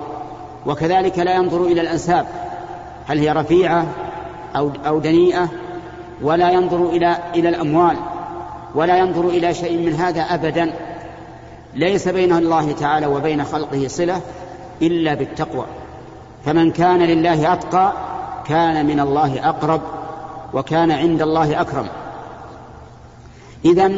وكذلك 0.67 1.19
لا 1.19 1.35
ينظر 1.35 1.65
إلى 1.65 1.81
الأنساب. 1.81 2.27
هل 3.07 3.19
هي 3.19 3.33
رفيعة 3.33 3.87
أو 4.57 4.71
أو 4.87 4.99
دنيئة؟ 4.99 5.49
ولا 6.23 6.51
ينظر 6.51 6.89
إلى 6.89 7.17
إلى 7.35 7.49
الأموال. 7.49 7.97
ولا 8.75 8.99
ينظر 8.99 9.29
إلى 9.29 9.55
شيء 9.55 9.79
من 9.79 9.95
هذا 9.95 10.23
ابدا. 10.23 10.73
ليس 11.75 12.09
بين 12.09 12.33
الله 12.33 12.73
تعالى 12.73 13.07
وبين 13.07 13.45
خلقه 13.45 13.89
صلة 13.89 14.21
إلا 14.83 15.15
بالتقوى. 15.15 15.67
فمن 16.45 16.71
كان 16.71 16.99
لله 16.99 17.53
أتقى 17.53 17.93
كان 18.47 18.87
من 18.87 19.01
الله 19.01 19.49
أقرب 19.49 19.81
وكان 20.55 20.91
عند 20.91 21.23
الله 21.23 21.61
أكرم. 21.61 21.87
اذا 23.65 23.93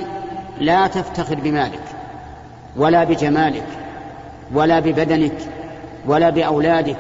لا 0.61 0.87
تفتخر 0.87 1.35
بمالك. 1.35 1.83
ولا 2.77 3.05
بجمالك 3.05 3.67
ولا 4.55 4.81
ببدنك 4.81 5.37
ولا 6.07 6.31
بأولادك 6.31 6.97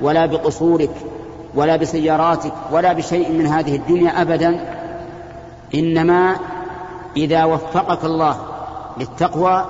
ولا 0.00 0.26
بقصورك 0.26 0.90
ولا 1.54 1.76
بسياراتك 1.76 2.52
ولا 2.72 2.92
بشيء 2.92 3.32
من 3.32 3.46
هذه 3.46 3.76
الدنيا 3.76 4.22
ابدا. 4.22 4.60
إنما 5.74 6.36
إذا 7.16 7.44
وفقك 7.44 8.04
الله 8.04 8.36
للتقوى 8.98 9.66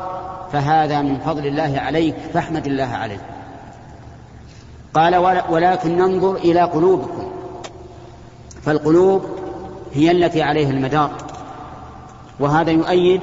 فهذا 0.53 1.03
من 1.03 1.19
فضل 1.19 1.47
الله 1.47 1.81
عليك 1.81 2.15
فاحمد 2.35 2.67
الله 2.67 2.85
عليه 2.85 3.21
قال 4.95 5.17
ولكن 5.51 5.97
ننظر 5.97 6.37
إلى 6.37 6.61
قلوبكم 6.61 7.31
فالقلوب 8.63 9.25
هي 9.95 10.11
التي 10.11 10.43
عليها 10.43 10.71
المدار 10.71 11.11
وهذا 12.41 12.71
يؤيد 12.71 13.21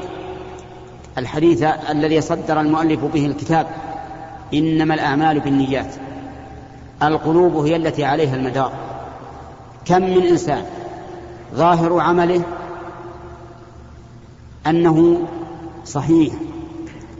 الحديث 1.18 1.64
الذي 1.64 2.22
صدر 2.22 2.62
المؤلف 2.62 3.04
به 3.04 3.26
الكتاب 3.26 3.68
إنما 4.54 4.94
الأعمال 4.94 5.40
بالنيات. 5.40 5.96
القلوب 7.04 7.56
هي 7.56 7.76
التي 7.76 8.06
عليها 8.06 8.36
المدار. 8.36 8.72
كم 9.86 10.02
من 10.02 10.22
إنسان 10.22 10.64
ظاهر 11.56 12.00
عمله 12.00 12.44
أنه 14.68 15.28
صحيح 15.86 16.34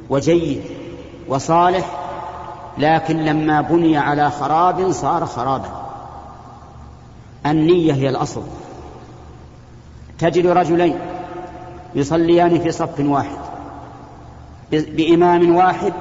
وجيد 0.10 0.62
وصالح 1.28 1.98
لكن 2.78 3.18
لما 3.18 3.62
بني 3.62 3.98
على 3.98 4.32
خراب 4.32 4.92
صار 4.92 5.26
خرابا. 5.26 5.70
النية 7.46 7.94
هي 7.94 8.10
الأصل. 8.10 8.44
تجد 10.20 10.48
رجلين 10.48 11.00
يصليان 11.96 12.60
في 12.60 12.72
صف 12.72 13.00
واحد. 13.00 13.51
بإمام 14.72 15.56
واحد 15.56 15.94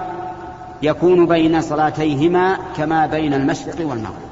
يكون 0.82 1.26
بين 1.26 1.60
صلاتيهما 1.60 2.58
كما 2.76 3.06
بين 3.06 3.34
المشرق 3.34 3.76
والمغرب. 3.80 4.30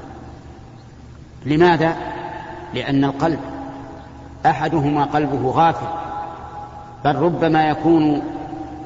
لماذا؟ 1.47 1.97
لأن 2.75 3.05
القلب 3.05 3.39
أحدهما 4.47 5.05
قلبه 5.05 5.51
غافل 5.51 5.87
بل 7.05 7.17
ربما 7.17 7.69
يكون 7.69 8.23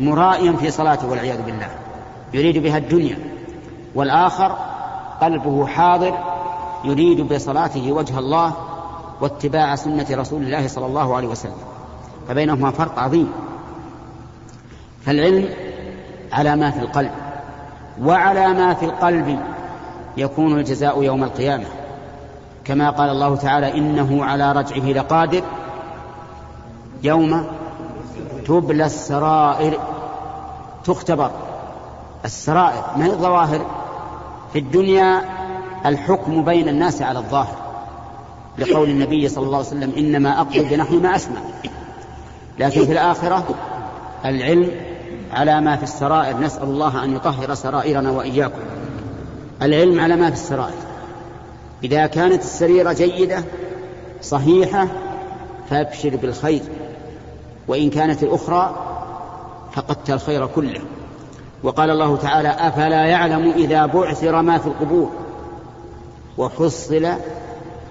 مرائيا 0.00 0.52
في 0.52 0.70
صلاته 0.70 1.10
والعياذ 1.10 1.42
بالله 1.42 1.68
يريد 2.34 2.58
بها 2.58 2.78
الدنيا 2.78 3.18
والآخر 3.94 4.56
قلبه 5.20 5.66
حاضر 5.66 6.18
يريد 6.84 7.32
بصلاته 7.32 7.92
وجه 7.92 8.18
الله 8.18 8.52
واتباع 9.20 9.74
سنة 9.74 10.06
رسول 10.10 10.42
الله 10.42 10.68
صلى 10.68 10.86
الله 10.86 11.16
عليه 11.16 11.28
وسلم. 11.28 11.56
فبينهما 12.28 12.70
فرق 12.70 12.98
عظيم. 12.98 13.32
فالعلم 15.06 15.48
على 16.32 16.56
ما 16.56 16.70
في 16.70 16.78
القلب 16.78 17.10
وعلى 18.02 18.48
ما 18.48 18.74
في 18.74 18.84
القلب 18.84 19.38
يكون 20.16 20.58
الجزاء 20.58 21.02
يوم 21.02 21.24
القيامة. 21.24 21.64
كما 22.64 22.90
قال 22.90 23.10
الله 23.10 23.36
تعالى 23.36 23.74
إنه 23.74 24.24
على 24.24 24.52
رجعه 24.52 24.86
لقادر 24.86 25.42
يوم 27.02 27.46
تبلى 28.46 28.84
السرائر. 28.84 29.78
تختبر 30.84 31.30
السرائر 32.24 32.82
ما 32.96 33.04
هي 33.04 33.10
الظواهر؟ 33.10 33.66
في 34.52 34.58
الدنيا 34.58 35.22
الحكم 35.86 36.44
بين 36.44 36.68
الناس 36.68 37.02
على 37.02 37.18
الظاهر 37.18 37.56
لقول 38.58 38.90
النبي 38.90 39.28
صلى 39.28 39.44
الله 39.44 39.58
عليه 39.58 39.66
وسلم 39.66 39.92
إنما 39.96 40.40
اقبل 40.40 40.64
بنحو 40.64 40.94
ما 40.94 41.16
أسمع. 41.16 41.40
لكن 42.58 42.86
في 42.86 42.92
الآخرة 42.92 43.44
العلم 44.24 44.70
على 45.32 45.60
ما 45.60 45.76
في 45.76 45.82
السرائر. 45.82 46.40
نسأل 46.40 46.62
الله 46.62 47.04
أن 47.04 47.16
يطهر 47.16 47.54
سرائرنا 47.54 48.10
وإياكم. 48.10 48.60
العلم 49.62 50.00
على 50.00 50.16
ما 50.16 50.26
في 50.30 50.36
السرائر. 50.36 50.74
إذا 51.84 52.06
كانت 52.06 52.42
السريرة 52.42 52.92
جيدة 52.92 53.44
صحيحة 54.22 54.88
فأبشر 55.70 56.16
بالخير. 56.16 56.62
وإن 57.68 57.90
كانت 57.90 58.22
الأخرى 58.22 58.76
فقدت 59.72 60.10
الخير 60.10 60.46
كله. 60.46 60.80
وقال 61.62 61.90
الله 61.90 62.16
تعالى 62.16 62.48
أفلا 62.48 63.06
يعلم 63.06 63.52
إذا 63.56 63.86
بعثر 63.86 64.42
ما 64.42 64.58
في 64.58 64.66
القبور 64.66 65.10
وحصل 66.38 67.06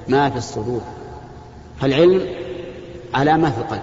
ما 0.07 0.29
في 0.29 0.37
الصدور. 0.37 0.81
فالعلم 1.81 2.21
على 3.13 3.37
ما 3.37 3.49
في 3.49 3.57
القلب. 3.57 3.81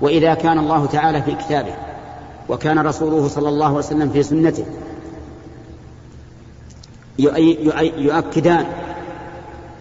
وإذا 0.00 0.34
كان 0.34 0.58
الله 0.58 0.86
تعالى 0.86 1.22
في 1.22 1.34
كتابه 1.34 1.74
وكان 2.50 2.78
رسوله 2.78 3.28
صلى 3.28 3.48
الله 3.48 3.66
عليه 3.66 3.76
وسلم 3.76 4.10
في 4.10 4.22
سنته. 4.22 4.64
يؤكدان 7.98 8.66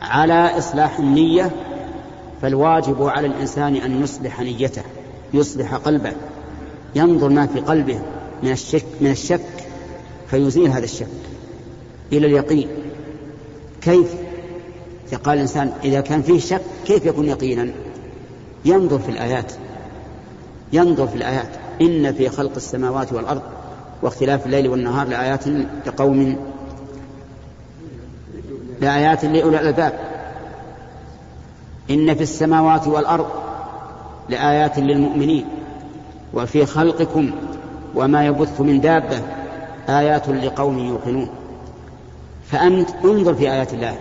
على 0.01 0.57
إصلاح 0.57 0.99
النية 0.99 1.51
فالواجب 2.41 3.03
على 3.03 3.27
الإنسان 3.27 3.75
أن 3.75 4.03
يصلح 4.03 4.39
نيته 4.39 4.83
يصلح 5.33 5.75
قلبه 5.75 6.13
ينظر 6.95 7.29
ما 7.29 7.47
في 7.47 7.59
قلبه 7.59 7.99
من 8.43 8.51
الشك 8.51 8.85
من 9.01 9.11
الشك 9.11 9.65
فيزيل 10.29 10.67
هذا 10.67 10.83
الشك 10.83 11.07
إلى 12.11 12.27
اليقين. 12.27 12.67
كيف؟ 13.81 14.15
قال 15.23 15.33
الإنسان 15.35 15.71
إذا 15.83 16.01
كان 16.01 16.21
فيه 16.21 16.39
شك 16.39 16.61
كيف 16.85 17.05
يكون 17.05 17.25
يقينا؟ 17.25 17.71
ينظر 18.65 18.99
في 18.99 19.09
الآيات 19.09 19.53
ينظر 20.73 21.07
في 21.07 21.15
الآيات. 21.15 21.68
إن 21.81 22.13
في 22.13 22.29
خلق 22.29 22.51
السماوات 22.55 23.13
والأرض 23.13 23.41
واختلاف 24.01 24.45
الليل 24.45 24.67
والنهار 24.67 25.07
لآيات 25.07 25.47
لقوم 25.87 26.35
لآيات 28.81 29.25
لأولي 29.25 29.59
الألباب. 29.59 29.93
إن 31.89 32.15
في 32.15 32.23
السماوات 32.23 32.87
والأرض 32.87 33.27
لآيات 34.29 34.79
للمؤمنين 34.79 35.45
وفي 36.33 36.65
خلقكم 36.65 37.31
وما 37.95 38.25
يبث 38.25 38.61
من 38.61 38.81
دابة 38.81 39.21
آيات 39.89 40.29
لقوم 40.29 40.79
يوقنون. 40.79 41.29
فأنت 42.51 42.89
انظر 43.05 43.33
في 43.33 43.51
آيات 43.51 43.73
الله. 43.73 43.95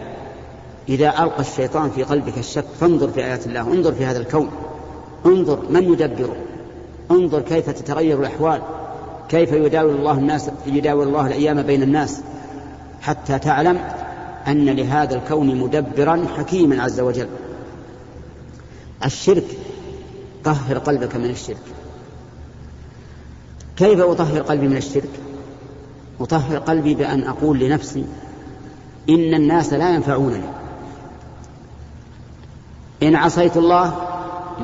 إذا 0.88 1.08
ألقى 1.08 1.40
الشيطان 1.40 1.90
في 1.90 2.02
قلبك 2.02 2.38
الشك 2.38 2.64
فانظر 2.80 3.08
في 3.08 3.24
آيات 3.24 3.46
الله. 3.46 3.60
انظر 3.60 3.92
في 3.92 4.04
هذا 4.04 4.18
الكون. 4.18 4.50
انظر 5.26 5.58
من 5.70 5.92
يدبره. 5.92 6.36
انظر 7.10 7.40
كيف 7.40 7.70
تتغير 7.70 8.20
الأحوال 8.20 8.62
كيف 9.28 9.52
يداول 9.52 9.94
الله 9.94 10.12
الناس 10.12 10.50
يداول 10.66 11.08
الله 11.08 11.26
الأيام 11.26 11.62
بين 11.62 11.82
الناس 11.82 12.20
حتى 13.00 13.38
تعلم 13.38 13.78
أن 14.46 14.66
لهذا 14.66 15.16
الكون 15.16 15.56
مدبرا 15.56 16.26
حكيما 16.36 16.82
عز 16.82 17.00
وجل. 17.00 17.28
الشرك 19.04 19.44
طهر 20.44 20.78
قلبك 20.78 21.16
من 21.16 21.30
الشرك. 21.30 21.56
كيف 23.76 24.00
أطهر 24.00 24.42
قلبي 24.42 24.68
من 24.68 24.76
الشرك؟ 24.76 25.10
أطهر 26.20 26.58
قلبي 26.58 26.94
بأن 26.94 27.22
أقول 27.22 27.58
لنفسي 27.58 28.04
إن 29.08 29.34
الناس 29.34 29.72
لا 29.72 29.94
ينفعونني. 29.94 30.48
إن 33.02 33.16
عصيت 33.16 33.56
الله 33.56 33.94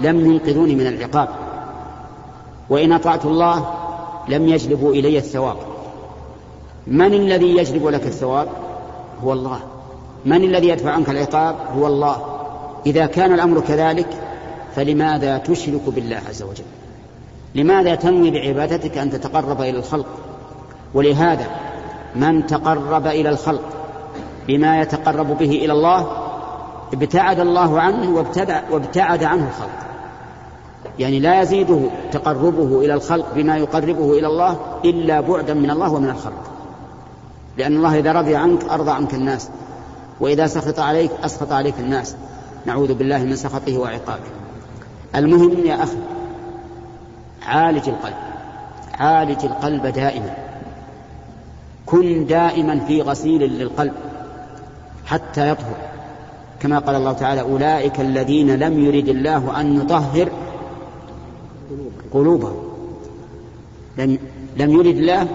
لم 0.02 0.20
ينقذوني 0.20 0.74
من 0.74 0.86
العقاب. 0.86 1.43
وإن 2.70 2.92
أطعت 2.92 3.24
الله 3.24 3.74
لم 4.28 4.48
يجلبوا 4.48 4.92
إلي 4.92 5.18
الثواب. 5.18 5.56
من 6.86 7.14
الذي 7.14 7.56
يجلب 7.56 7.86
لك 7.86 8.06
الثواب؟ 8.06 8.48
هو 9.24 9.32
الله. 9.32 9.60
من 10.24 10.44
الذي 10.44 10.68
يدفع 10.68 10.90
عنك 10.90 11.10
العقاب؟ 11.10 11.56
هو 11.76 11.86
الله. 11.86 12.16
إذا 12.86 13.06
كان 13.06 13.32
الأمر 13.32 13.60
كذلك 13.60 14.08
فلماذا 14.76 15.38
تشرك 15.38 15.82
بالله 15.86 16.20
عز 16.28 16.42
وجل؟ 16.42 16.64
لماذا 17.54 17.94
تنوي 17.94 18.30
بعبادتك 18.30 18.98
أن 18.98 19.10
تتقرب 19.10 19.60
إلى 19.60 19.78
الخلق؟ 19.78 20.06
ولهذا 20.94 21.46
من 22.16 22.46
تقرب 22.46 23.06
إلى 23.06 23.28
الخلق 23.28 23.62
بما 24.48 24.80
يتقرب 24.80 25.38
به 25.38 25.50
إلى 25.50 25.72
الله 25.72 26.06
ابتعد 26.92 27.40
الله 27.40 27.80
عنه 27.80 28.24
وابتعد 28.70 29.24
عنه 29.24 29.48
الخلق. 29.48 29.93
يعني 30.98 31.20
لا 31.20 31.42
يزيده 31.42 31.80
تقربه 32.12 32.80
إلى 32.80 32.94
الخلق 32.94 33.26
بما 33.34 33.56
يقربه 33.56 34.18
إلى 34.18 34.26
الله 34.26 34.56
إلا 34.84 35.20
بعدا 35.20 35.54
من 35.54 35.70
الله 35.70 35.92
ومن 35.92 36.10
الخلق. 36.10 36.50
لأن 37.58 37.76
الله 37.76 37.98
إذا 37.98 38.12
رضي 38.12 38.36
عنك 38.36 38.64
أرضى 38.64 38.90
عنك 38.90 39.14
الناس 39.14 39.50
وإذا 40.20 40.46
سخط 40.46 40.80
عليك 40.80 41.10
أسخط 41.24 41.52
عليك 41.52 41.74
الناس. 41.78 42.16
نعوذ 42.66 42.94
بالله 42.94 43.18
من 43.18 43.36
سخطه 43.36 43.78
وعقابه. 43.78 44.22
المهم 45.14 45.66
يا 45.66 45.82
أخي 45.82 45.96
عالج 47.46 47.88
القلب. 47.88 48.14
عالج 48.94 49.44
القلب 49.44 49.86
دائما. 49.86 50.34
كن 51.86 52.26
دائما 52.26 52.80
في 52.80 53.02
غسيل 53.02 53.40
للقلب 53.40 53.92
حتى 55.06 55.48
يطهر. 55.48 55.76
كما 56.60 56.78
قال 56.78 56.94
الله 56.96 57.12
تعالى 57.12 57.40
أولئك 57.40 58.00
الذين 58.00 58.54
لم 58.54 58.84
يرد 58.84 59.08
الله 59.08 59.60
أن 59.60 59.80
يطهر 59.80 60.28
قلوبهم. 62.14 62.56
لم, 63.98 64.18
لم 64.56 64.70
يرد 64.70 64.96
الله 64.96 65.26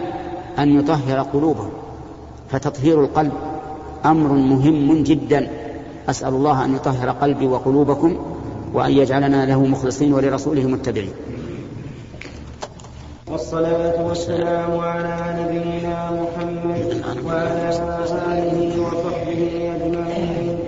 أن 0.60 0.80
يطهر 0.80 1.20
قلوبهم. 1.20 1.70
فتطهير 2.50 3.04
القلب 3.04 3.32
أمر 4.06 4.30
مهم 4.34 5.04
جدا. 5.04 5.48
أسأل 6.10 6.34
الله 6.34 6.66
أن 6.66 6.76
يطهر 6.76 7.10
قلبي 7.10 7.48
وقلوبكم 7.48 8.12
وأن 8.74 8.92
يجعلنا 8.92 9.46
له 9.46 9.66
مخلصين 9.66 10.14
ولرسوله 10.14 10.68
متبعين. 10.68 11.14
والصلاة 13.32 14.08
والسلام 14.08 14.72
على 14.80 15.16
نبينا 15.40 15.98
محمد 16.12 16.90
وعلى 17.26 17.70
آله 18.34 18.82
وصحبه 18.82 19.42
أجمعين. 19.76 20.60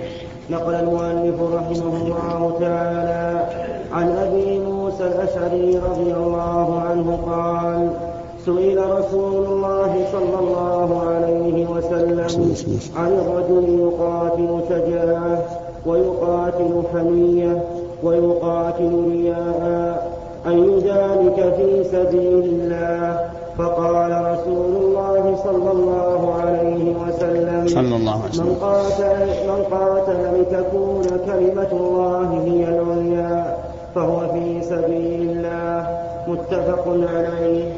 نقل 0.50 0.74
المؤلف 0.74 1.38
رحمه 1.40 1.94
الله 2.02 2.40
تعالى 2.60 3.11
الأشعري 5.22 5.78
رضي 5.78 6.14
الله 6.14 6.82
عنه 6.88 7.18
قال 7.26 7.90
سئل 8.46 8.78
رسول 8.98 9.44
الله 9.46 10.06
صلى 10.12 10.38
الله 10.40 11.02
عليه 11.06 11.66
وسلم 11.66 12.54
عن 12.96 13.12
الرجل 13.12 13.64
يقاتل 13.78 14.60
شجاعة 14.68 15.38
ويقاتل 15.86 16.82
حمية 16.92 17.64
ويقاتل 18.02 19.04
رياء 19.10 20.12
أي 20.46 20.60
ذلك 20.78 21.54
في 21.56 21.84
سبيل 21.84 22.44
الله؟ 22.44 23.30
فقال 23.58 24.10
رسول 24.10 24.76
الله 24.82 25.36
صلى 25.44 25.70
الله 25.72 26.34
عليه 26.40 26.94
وسلم 27.02 27.68
صلى 27.68 27.96
الله 27.96 28.12
عليه 28.12 28.30
وسلم. 28.30 28.46
من 28.46 28.54
قاتل, 28.60 29.26
من 29.48 29.62
قاتل 29.70 30.40
لتكون 30.40 31.04
كلمة 31.26 31.72
الله 31.72 32.42
هي 32.44 32.68
العليا. 32.68 33.51
فهو 33.94 34.32
في 34.32 34.62
سبيل 34.62 35.30
الله. 35.30 35.98
متفق 36.28 36.84
عليه. 36.88 37.72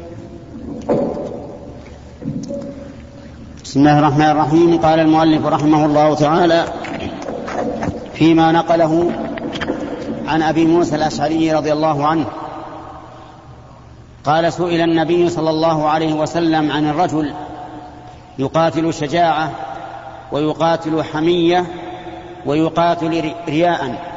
بسم 3.63 3.79
الله 3.79 3.99
الرحمن 3.99 4.29
الرحيم. 4.29 4.77
قال 4.77 4.99
المؤلف 4.99 5.45
رحمه 5.45 5.85
الله 5.85 6.15
تعالى 6.15 6.65
فيما 8.13 8.51
نقله 8.51 9.11
عن 10.27 10.41
أبي 10.41 10.65
موسى 10.65 10.95
الأشعري 10.95 11.53
رضي 11.53 11.73
الله 11.73 12.07
عنه. 12.07 12.25
قال 14.25 14.53
سئل 14.53 14.81
النبي 14.81 15.29
صلى 15.29 15.49
الله 15.49 15.89
عليه 15.89 16.13
وسلم 16.13 16.71
عن 16.71 16.89
الرجل 16.89 17.33
يقاتل 18.39 18.93
شجاعة 18.93 19.51
ويقاتل 20.31 21.03
حمية 21.03 21.65
ويقاتل 22.45 23.33
رياء. 23.47 24.14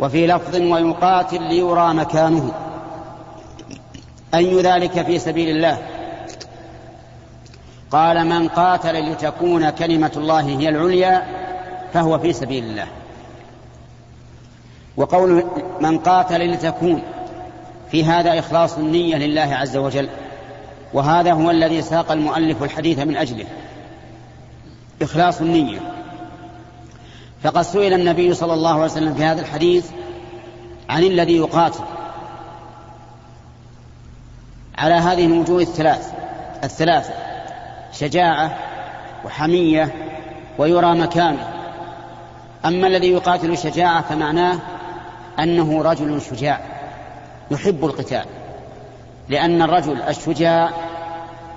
وفي 0.00 0.26
لفظ 0.26 0.56
ويقاتل 0.56 1.42
ليرى 1.42 1.94
مكانه. 1.94 2.52
أي 4.34 4.62
ذلك 4.62 5.02
في 5.02 5.18
سبيل 5.18 5.48
الله؟ 5.48 5.78
قال 7.90 8.26
من 8.26 8.48
قاتل 8.48 9.12
لتكون 9.12 9.70
كلمة 9.70 10.12
الله 10.16 10.40
هي 10.40 10.68
العليا 10.68 11.22
فهو 11.92 12.18
في 12.18 12.32
سبيل 12.32 12.64
الله. 12.64 12.86
وقول 14.96 15.44
من 15.80 15.98
قاتل 15.98 16.50
لتكون 16.50 17.02
في 17.90 18.04
هذا 18.04 18.38
إخلاص 18.38 18.78
النية 18.78 19.16
لله 19.16 19.54
عز 19.54 19.76
وجل. 19.76 20.08
وهذا 20.92 21.32
هو 21.32 21.50
الذي 21.50 21.82
ساق 21.82 22.12
المؤلف 22.12 22.62
الحديث 22.62 22.98
من 22.98 23.16
أجله. 23.16 23.46
إخلاص 25.02 25.40
النية. 25.40 25.93
فقد 27.44 27.62
سئل 27.62 27.92
النبي 27.92 28.34
صلى 28.34 28.54
الله 28.54 28.72
عليه 28.72 28.84
وسلم 28.84 29.14
في 29.14 29.24
هذا 29.24 29.40
الحديث 29.40 29.90
عن 30.90 31.02
الذي 31.02 31.36
يقاتل. 31.36 31.84
على 34.78 34.94
هذه 34.94 35.26
الوجوه 35.26 35.62
الثلاث 35.62 36.12
الثلاثة 36.64 37.12
شجاعة 37.92 38.56
وحمية 39.24 39.94
ويرى 40.58 40.94
مكانه. 40.94 41.48
أما 42.64 42.86
الذي 42.86 43.06
يقاتل 43.06 43.58
شجاعة 43.58 44.02
فمعناه 44.02 44.58
أنه 45.38 45.82
رجل 45.82 46.20
شجاع 46.20 46.60
يحب 47.50 47.84
القتال 47.84 48.24
لأن 49.28 49.62
الرجل 49.62 50.02
الشجاع 50.02 50.70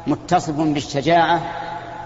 متصف 0.08 0.54
بالشجاعة 0.54 1.42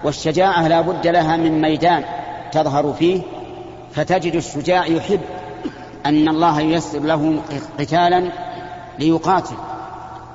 والشجاعة 0.04 0.68
لا 0.68 0.80
بد 0.80 1.06
لها 1.06 1.36
من 1.36 1.60
ميدان 1.60 2.04
تظهر 2.52 2.92
فيه 2.92 3.22
فتجد 3.94 4.34
الشجاع 4.34 4.86
يحب 4.86 5.20
أن 6.06 6.28
الله 6.28 6.60
ييسر 6.60 6.98
له 6.98 7.42
قتالا 7.78 8.32
ليقاتل 8.98 9.56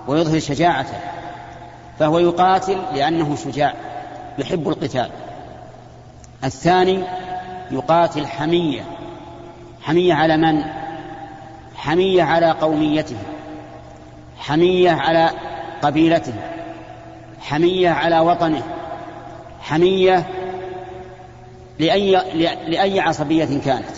ويظهر 0.08 0.40
شجاعته 0.40 0.98
فهو 2.00 2.20
يقاتل 2.20 2.78
لأنه 2.94 3.36
شجاع 3.36 3.74
يحب 4.38 4.70
القتال. 4.70 5.10
الثاني 6.44 7.04
يقاتل 7.72 8.28
حمية. 8.28 8.82
حمية 9.82 10.14
على 10.14 10.38
من؟ 10.38 10.64
حمية 11.76 12.24
على 12.24 12.52
قوميته. 12.52 13.18
حمية 14.38 14.92
على 14.92 15.30
قبيلته. 15.82 16.34
حمية 17.42 17.90
على 17.90 18.20
وطنه. 18.20 18.64
حمية 19.62 20.26
لأي, 21.80 22.12
لأي 22.68 23.00
عصبية 23.00 23.60
كانت. 23.66 23.90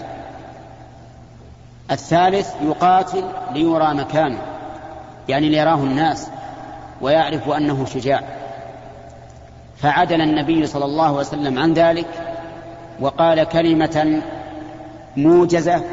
الثالث 1.92 2.50
يقاتل 2.62 3.24
ليرى 3.54 3.94
مكانه 3.94 4.42
يعني 5.30 5.50
ليراه 5.50 5.76
الناس 5.76 6.28
ويعرف 7.02 7.50
أنه 7.50 7.86
شجاع. 7.86 8.24
فعدل 9.78 10.22
النبي 10.22 10.68
صلى 10.68 10.86
الله 10.86 11.06
عليه 11.06 11.18
وسلم 11.18 11.60
عن 11.60 11.74
ذلك 11.74 12.08
وقال 13.00 13.44
كلمة 13.44 14.22
موجزة 15.18 15.84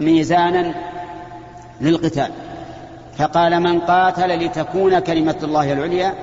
ميزانا 0.00 0.74
للقتال. 1.80 2.30
فقال 3.18 3.60
من 3.60 3.80
قاتل 3.80 4.44
لتكون 4.44 4.98
كلمة 4.98 5.36
الله 5.42 5.72
العليا 5.72 6.14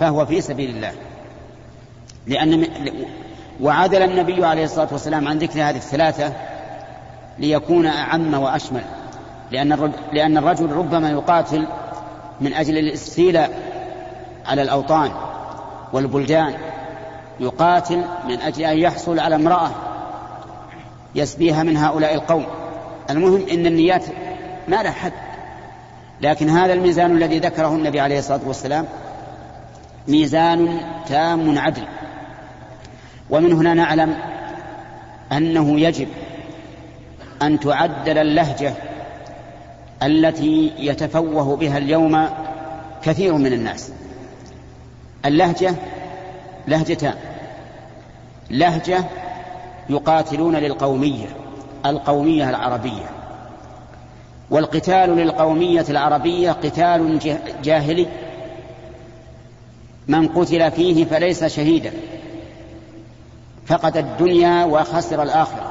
فهو 0.00 0.26
في 0.26 0.40
سبيل 0.40 0.70
الله. 0.70 0.92
لأن 2.26 2.66
وعدل 3.60 4.02
النبي 4.02 4.44
عليه 4.46 4.64
الصلاة 4.64 4.88
والسلام 4.92 5.28
عن 5.28 5.38
ذكر 5.38 5.60
هذه 5.60 5.76
الثلاثة 5.76 6.32
ليكون 7.38 7.86
أعم 7.86 8.34
وأشمل 8.34 8.82
لأن 9.50 9.92
لأن 10.12 10.36
الرجل 10.36 10.72
ربما 10.72 11.10
يقاتل 11.10 11.66
من 12.40 12.54
أجل 12.54 12.78
الاستيلاء 12.78 13.50
على 14.46 14.62
الأوطان 14.62 15.10
والبلدان 15.92 16.54
يقاتل 17.40 18.04
من 18.28 18.40
أجل 18.40 18.64
أن 18.64 18.78
يحصل 18.78 19.18
على 19.18 19.34
امرأة 19.34 19.70
يسبيها 21.14 21.62
من 21.62 21.76
هؤلاء 21.76 22.14
القوم. 22.14 22.46
المهم 23.10 23.46
إن 23.52 23.66
النيات 23.66 24.04
ما 24.68 24.82
لها 24.82 24.92
حد 24.92 25.12
لكن 26.20 26.50
هذا 26.50 26.72
الميزان 26.72 27.16
الذي 27.16 27.38
ذكره 27.38 27.68
النبي 27.68 28.00
عليه 28.00 28.18
الصلاة 28.18 28.40
والسلام 28.46 28.86
ميزان 30.08 30.80
تام 31.08 31.58
عدل. 31.58 31.82
ومن 33.30 33.52
هنا 33.52 33.74
نعلم 33.74 34.14
أنه 35.32 35.80
يجب 35.80 36.08
أن 37.42 37.60
تعدل 37.60 38.18
اللهجة 38.18 38.74
التي 40.02 40.72
يتفوه 40.78 41.56
بها 41.56 41.78
اليوم 41.78 42.28
كثير 43.02 43.34
من 43.34 43.52
الناس. 43.52 43.92
اللهجة 45.24 45.74
لهجتان. 46.68 47.14
لهجة 48.50 49.04
يقاتلون 49.90 50.56
للقومية 50.56 51.26
القومية 51.86 52.50
العربية. 52.50 53.10
والقتال 54.50 55.16
للقومية 55.16 55.84
العربية 55.88 56.50
قتال 56.50 57.18
جاهلي. 57.62 58.06
من 60.08 60.28
قتل 60.28 60.70
فيه 60.70 61.04
فليس 61.04 61.44
شهيدا. 61.44 61.92
فقد 63.66 63.96
الدنيا 63.96 64.64
وخسر 64.64 65.22
الآخرة. 65.22 65.70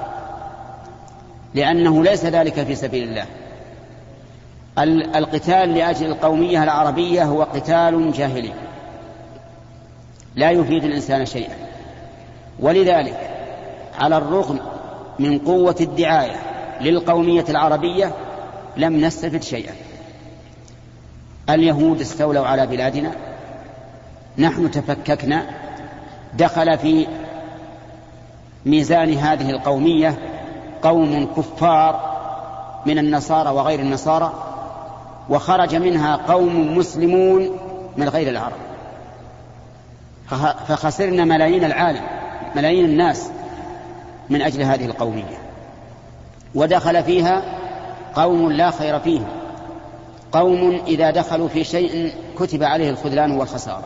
لأنه 1.53 2.03
ليس 2.03 2.25
ذلك 2.25 2.63
في 2.63 2.75
سبيل 2.75 3.03
الله. 3.03 3.25
القتال 5.17 5.73
لأجل 5.73 6.05
القومية 6.05 6.63
العربية 6.63 7.23
هو 7.23 7.43
قتال 7.43 8.11
جاهلي. 8.11 8.53
لا 10.35 10.51
يفيد 10.51 10.83
الإنسان 10.83 11.25
شيئا. 11.25 11.55
ولذلك 12.59 13.29
على 13.99 14.17
الرغم 14.17 14.59
من 15.19 15.39
قوة 15.39 15.75
الدعاية 15.81 16.35
للقومية 16.81 17.45
العربية 17.49 18.11
لم 18.77 19.05
نستفد 19.05 19.43
شيئا. 19.43 19.73
اليهود 21.49 22.01
استولوا 22.01 22.47
على 22.47 22.67
بلادنا. 22.67 23.11
نحن 24.37 24.71
تفككنا. 24.71 25.45
دخل 26.33 26.77
في 26.77 27.07
ميزان 28.65 29.13
هذه 29.13 29.49
القومية 29.49 30.15
قوم 30.81 31.27
كفار 31.37 32.13
من 32.85 32.97
النصارى 32.97 33.49
وغير 33.49 33.79
النصارى 33.79 34.33
وخرج 35.29 35.75
منها 35.75 36.15
قوم 36.15 36.77
مسلمون 36.77 37.49
من 37.97 38.09
غير 38.09 38.29
العرب. 38.29 38.57
فخسرنا 40.67 41.25
ملايين 41.25 41.63
العالم 41.63 42.01
ملايين 42.55 42.85
الناس 42.85 43.29
من 44.29 44.41
أجل 44.41 44.63
هذه 44.63 44.85
القومية. 44.85 45.37
ودخل 46.55 47.03
فيها 47.03 47.43
قوم 48.15 48.51
لا 48.51 48.71
خير 48.71 48.99
فيهم 48.99 49.27
قوم 50.31 50.81
إذا 50.87 51.11
دخلوا 51.11 51.47
في 51.47 51.63
شيء 51.63 52.13
كتب 52.39 52.63
عليه 52.63 52.89
الخذلان 52.89 53.31
والخسارة. 53.31 53.83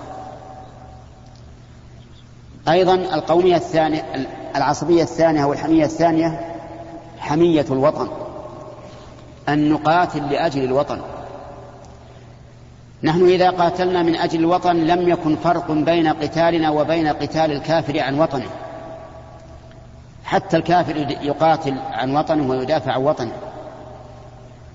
أيضا 2.68 2.94
القومية 2.94 3.56
الثانية 3.56 4.06
العصبية 4.58 5.04
الثانية 5.04 5.44
أو 5.44 5.54
الحمية 5.54 5.86
الثانية 5.86 6.56
حمية 7.20 7.66
الوطن 7.72 8.08
أن 9.50 9.70
نقاتل 9.70 10.30
لأجل 10.30 10.64
الوطن. 10.64 11.02
نحن 13.04 13.30
إذا 13.30 13.50
قاتلنا 13.50 14.04
من 14.04 14.16
أجل 14.16 14.40
الوطن 14.40 14.76
لم 14.76 15.10
يكن 15.10 15.36
فرق 15.36 15.72
بين 15.72 16.08
قتالنا 16.08 16.70
وبين 16.70 17.08
قتال 17.08 17.52
الكافر 17.52 18.00
عن 18.00 18.20
وطنه. 18.20 18.50
حتى 20.24 20.58
الكافر 20.58 20.96
يقاتل 21.22 21.78
عن 21.92 22.16
وطنه 22.16 22.50
ويدافع 22.50 22.92
عن 22.92 23.02
وطنه. 23.02 23.34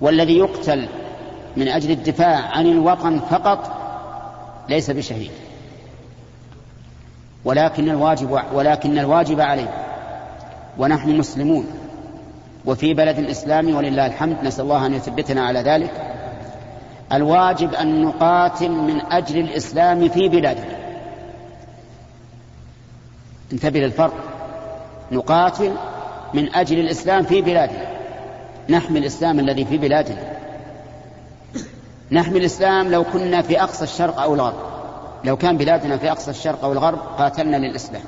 والذي 0.01 0.37
يقتل 0.37 0.87
من 1.57 1.67
أجل 1.67 1.91
الدفاع 1.91 2.37
عن 2.37 2.65
الوطن 2.65 3.19
فقط 3.19 3.71
ليس 4.69 4.91
بشهيد. 4.91 5.31
ولكن 7.45 7.89
الواجب 7.89 8.39
ولكن 8.53 8.99
الواجب 8.99 9.41
عليه. 9.41 9.73
ونحن 10.77 11.17
مسلمون. 11.17 11.67
وفي 12.65 12.93
بلد 12.93 13.19
الإسلام 13.19 13.75
ولله 13.75 14.05
الحمد 14.05 14.37
نسأل 14.43 14.63
الله 14.63 14.85
أن 14.85 14.93
يثبتنا 14.93 15.45
على 15.45 15.59
ذلك. 15.59 15.91
الواجب 17.13 17.73
أن 17.73 18.01
نقاتل 18.01 18.71
من 18.71 19.01
أجل 19.11 19.39
الإسلام 19.39 20.09
في 20.09 20.29
بلادنا. 20.29 20.75
انتبه 23.53 23.79
للفرق. 23.79 24.13
نقاتل 25.11 25.71
من 26.33 26.55
أجل 26.55 26.79
الإسلام 26.79 27.23
في 27.23 27.41
بلادنا. 27.41 27.87
نحمي 28.69 28.99
الإسلام 28.99 29.39
الذي 29.39 29.65
في 29.65 29.77
بلادنا. 29.77 30.33
نحمي 32.11 32.39
الإسلام 32.39 32.91
لو 32.91 33.03
كنا 33.03 33.41
في 33.41 33.61
أقصى 33.61 33.83
الشرق 33.83 34.19
أو 34.21 34.33
الغرب. 34.33 34.72
لو 35.23 35.37
كان 35.37 35.57
بلادنا 35.57 35.97
في 35.97 36.11
أقصى 36.11 36.31
الشرق 36.31 36.63
أو 36.63 36.71
الغرب 36.71 36.99
قاتلنا 37.17 37.57
للإسلام 37.57 38.01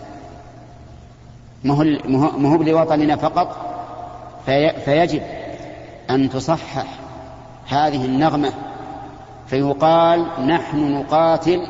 ما 1.64 2.50
هو 2.50 2.64
لوطننا 2.64 3.16
فقط 3.16 3.58
في 4.46 4.70
فيجب 4.86 5.22
أن 6.10 6.30
تصحح 6.30 6.86
هذه 7.68 8.06
النغمة 8.06 8.54
فيقال 9.48 10.48
نحن 10.48 10.92
نقاتل 10.92 11.68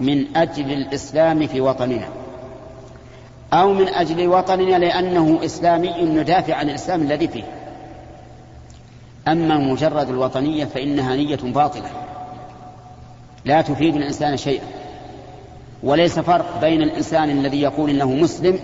من 0.00 0.36
أجل 0.36 0.72
الإسلام 0.72 1.46
في 1.46 1.60
وطننا. 1.60 2.08
أو 3.52 3.72
من 3.72 3.88
أجل 3.88 4.28
وطننا 4.28 4.76
لأنه 4.76 5.40
إسلامي 5.44 6.02
ندافع 6.02 6.54
عن 6.54 6.68
الإسلام 6.68 7.02
الذي 7.02 7.28
فيه. 7.28 7.44
أما 9.28 9.58
مجرد 9.58 10.08
الوطنية 10.08 10.64
فإنها 10.64 11.16
نية 11.16 11.38
باطلة. 11.42 11.90
لا 13.44 13.62
تفيد 13.62 13.96
الإنسان 13.96 14.36
شيئا. 14.36 14.64
وليس 15.82 16.18
فرق 16.18 16.60
بين 16.60 16.82
الإنسان 16.82 17.30
الذي 17.30 17.60
يقول 17.60 17.90
إنه 17.90 18.10
مسلم 18.10 18.58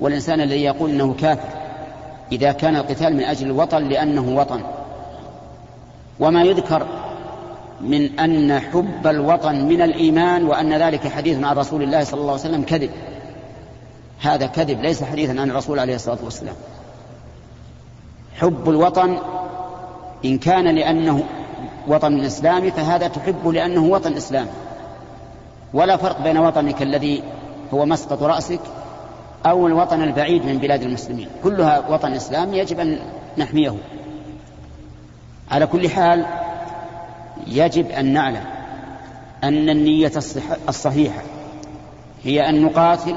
والإنسان 0.00 0.40
الذي 0.40 0.62
يقول 0.62 0.90
إنه 0.90 1.14
كافر 1.20 1.48
إذا 2.32 2.52
كان 2.52 2.76
القتال 2.76 3.16
من 3.16 3.22
أجل 3.22 3.46
الوطن 3.46 3.88
لأنه 3.88 4.36
وطن. 4.36 4.60
وما 6.20 6.42
يذكر 6.42 6.86
من 7.80 8.20
أن 8.20 8.60
حب 8.60 9.06
الوطن 9.06 9.64
من 9.64 9.82
الإيمان 9.82 10.44
وأن 10.44 10.72
ذلك 10.72 11.08
حديث 11.08 11.44
عن 11.44 11.56
رسول 11.56 11.82
الله 11.82 12.04
صلى 12.04 12.20
الله 12.20 12.32
عليه 12.32 12.40
وسلم 12.40 12.62
كذب. 12.62 12.90
هذا 14.20 14.46
كذب 14.46 14.80
ليس 14.80 15.02
حديثا 15.02 15.40
عن 15.40 15.50
الرسول 15.50 15.78
عليه 15.78 15.94
الصلاة 15.94 16.18
والسلام. 16.24 16.54
حب 18.36 18.70
الوطن 18.70 19.18
إن 20.24 20.38
كان 20.38 20.74
لأنه 20.74 21.22
وطن 21.88 22.20
إسلامي 22.20 22.70
فهذا 22.70 23.08
تحبه 23.08 23.52
لأنه 23.52 23.84
وطن 23.84 24.12
إسلامي 24.12 24.50
ولا 25.74 25.96
فرق 25.96 26.22
بين 26.22 26.38
وطنك 26.38 26.82
الذي 26.82 27.22
هو 27.74 27.86
مسقط 27.86 28.22
رأسك 28.22 28.60
أو 29.46 29.66
الوطن 29.66 30.02
البعيد 30.02 30.44
من 30.46 30.58
بلاد 30.58 30.82
المسلمين. 30.82 31.28
كلها 31.44 31.88
وطن 31.88 32.12
إسلامي 32.12 32.58
يجب 32.58 32.80
أن 32.80 32.98
نحميه. 33.38 33.74
على 35.50 35.66
كل 35.66 35.88
حال 35.88 36.26
يجب 37.46 37.90
أن 37.90 38.12
نعلم 38.12 38.44
أن 39.44 39.68
النية 39.68 40.12
الصحيحة 40.68 41.22
هي 42.24 42.48
أن 42.48 42.62
نقاتل 42.62 43.16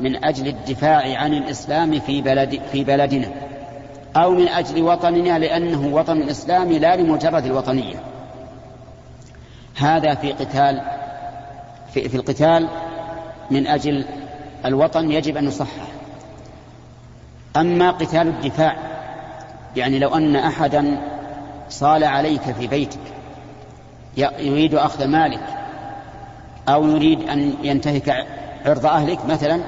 من 0.00 0.24
أجل 0.24 0.48
الدفاع 0.48 1.18
عن 1.18 1.34
الإسلام 1.34 2.00
في, 2.00 2.22
بلد 2.22 2.60
في 2.72 2.84
بلدنا 2.84 3.49
أو 4.16 4.30
من 4.30 4.48
أجل 4.48 4.82
وطننا 4.82 5.38
لأنه 5.38 5.94
وطن 5.94 6.22
إسلامي 6.22 6.78
لا 6.78 6.96
لمجرد 6.96 7.44
الوطنية. 7.44 7.96
هذا 9.76 10.14
في 10.14 10.32
قتال 10.32 10.82
في, 11.94 12.08
في 12.08 12.16
القتال 12.16 12.68
من 13.50 13.66
أجل 13.66 14.04
الوطن 14.64 15.10
يجب 15.10 15.36
أن 15.36 15.44
نصحح 15.44 15.86
أما 17.56 17.90
قتال 17.90 18.28
الدفاع 18.28 18.76
يعني 19.76 19.98
لو 19.98 20.14
أن 20.14 20.36
أحدا 20.36 21.00
صال 21.68 22.04
عليك 22.04 22.42
في 22.42 22.66
بيتك 22.66 23.00
يريد 24.16 24.74
أخذ 24.74 25.06
مالك 25.06 25.42
أو 26.68 26.88
يريد 26.88 27.28
أن 27.28 27.54
ينتهك 27.62 28.26
عرض 28.66 28.86
أهلك 28.86 29.26
مثلا 29.26 29.60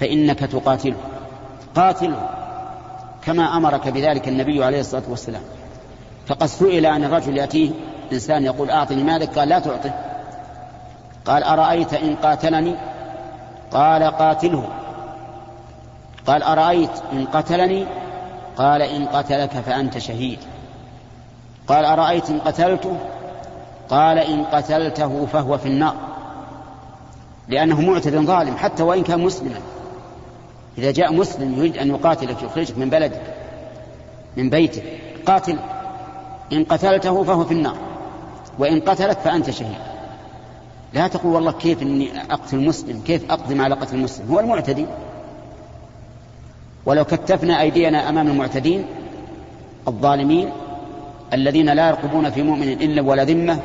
فإنك 0.00 0.38
تقاتله. 0.38 0.96
قاتله. 1.74 2.28
كما 3.26 3.56
أمرك 3.56 3.88
بذلك 3.88 4.28
النبي 4.28 4.64
عليه 4.64 4.80
الصلاة 4.80 5.02
والسلام. 5.08 5.42
فقد 6.26 6.46
سئل 6.46 6.86
عن 6.86 7.04
الرجل 7.04 7.36
يأتيه 7.36 7.70
إنسان 8.12 8.44
يقول 8.44 8.70
أعطني 8.70 9.02
مالك 9.02 9.38
قال 9.38 9.48
لا 9.48 9.58
تعطه. 9.58 9.92
قال 11.24 11.42
أرأيت 11.42 11.94
إن 11.94 12.16
قاتلني؟ 12.16 12.74
قال 13.72 14.02
قاتله. 14.02 14.68
قال 16.26 16.42
أرأيت 16.42 16.90
إن 17.12 17.24
قتلني؟ 17.24 17.86
قال 18.56 18.82
إن 18.82 19.06
قتلك 19.06 19.50
فأنت 19.50 19.98
شهيد. 19.98 20.38
قال 21.68 21.84
أرأيت 21.84 22.30
إن 22.30 22.38
قتلته؟ 22.38 22.96
قال 23.90 24.18
إن 24.18 24.44
قتلته 24.44 25.26
فهو 25.32 25.58
في 25.58 25.68
النار. 25.68 25.94
لأنه 27.48 27.80
معتد 27.80 28.16
ظالم 28.16 28.56
حتى 28.56 28.82
وإن 28.82 29.02
كان 29.02 29.20
مسلما. 29.20 29.60
إذا 30.78 30.90
جاء 30.90 31.12
مسلم 31.12 31.58
يريد 31.58 31.78
أن 31.78 31.88
يقاتلك 31.88 32.42
يخرجك 32.42 32.78
من 32.78 32.90
بلدك 32.90 33.20
من 34.36 34.50
بيتك 34.50 34.82
قاتل. 35.26 35.58
إن 36.52 36.64
قتلته 36.64 37.24
فهو 37.24 37.44
في 37.44 37.54
النار 37.54 37.76
وإن 38.58 38.80
قتلك 38.80 39.18
فأنت 39.18 39.50
شهيد. 39.50 39.76
لا 40.92 41.08
تقول 41.08 41.34
والله 41.34 41.52
كيف 41.52 41.82
إني 41.82 42.20
أقتل 42.30 42.56
مسلم 42.56 43.00
كيف 43.06 43.30
أقدم 43.30 43.60
على 43.60 43.74
قتل 43.74 43.96
المسلم؟ 43.96 44.28
هو 44.30 44.40
المعتدي. 44.40 44.86
ولو 46.86 47.04
كتفنا 47.04 47.60
أيدينا 47.60 48.08
أمام 48.08 48.28
المعتدين 48.28 48.84
الظالمين 49.88 50.50
الذين 51.32 51.70
لا 51.70 51.88
يرقبون 51.88 52.30
في 52.30 52.42
مؤمن 52.42 52.68
إلا 52.68 53.02
ولا 53.02 53.24
ذمة 53.24 53.58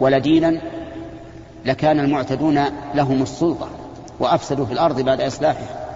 ولا 0.00 0.18
دينا 0.18 0.60
لكان 1.64 2.00
المعتدون 2.00 2.64
لهم 2.94 3.22
السلطة 3.22 3.68
وأفسدوا 4.20 4.66
في 4.66 4.72
الأرض 4.72 5.00
بعد 5.00 5.20
إصلاحها. 5.20 5.89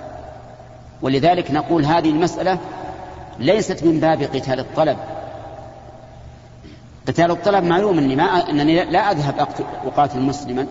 ولذلك 1.03 1.51
نقول 1.51 1.85
هذه 1.85 2.11
المسألة 2.11 2.59
ليست 3.39 3.85
من 3.85 4.01
باب 4.01 4.23
قتال 4.23 4.61
الطلب. 4.61 4.97
قتال 7.09 7.31
الطلب 7.31 7.65
معلوم 7.65 7.99
أني 7.99 8.17
ما 8.17 8.25
أنني 8.25 8.85
لا 8.85 9.11
أذهب 9.11 9.49
أقاتل 9.87 10.21
مسلما 10.21 10.67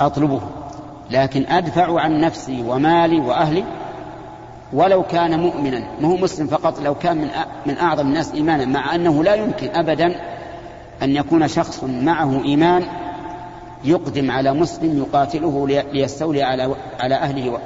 أطلبه 0.00 0.40
لكن 1.10 1.46
أدفع 1.46 2.00
عن 2.00 2.20
نفسي 2.20 2.62
ومالي 2.62 3.20
وأهلي 3.20 3.64
ولو 4.72 5.02
كان 5.02 5.40
مؤمنا. 5.40 5.86
ما 6.00 6.08
هو 6.08 6.16
مسلم 6.16 6.46
فقط 6.46 6.80
لو 6.80 6.94
كان 6.94 7.16
من 7.16 7.30
من 7.66 7.78
أعظم 7.78 8.06
الناس 8.06 8.32
إيمانا 8.32 8.64
مع 8.64 8.94
أنه 8.94 9.24
لا 9.24 9.34
يمكن 9.34 9.68
ابدا 9.74 10.14
أن 11.02 11.16
يكون 11.16 11.48
شخص 11.48 11.84
معه 11.84 12.44
إيمان 12.44 12.84
يقدم 13.84 14.30
على 14.30 14.52
مسلم 14.52 14.98
يقاتله 14.98 15.68
ليستولي 15.68 16.42
على 16.42 16.74
على 17.00 17.14
أهله 17.14 17.58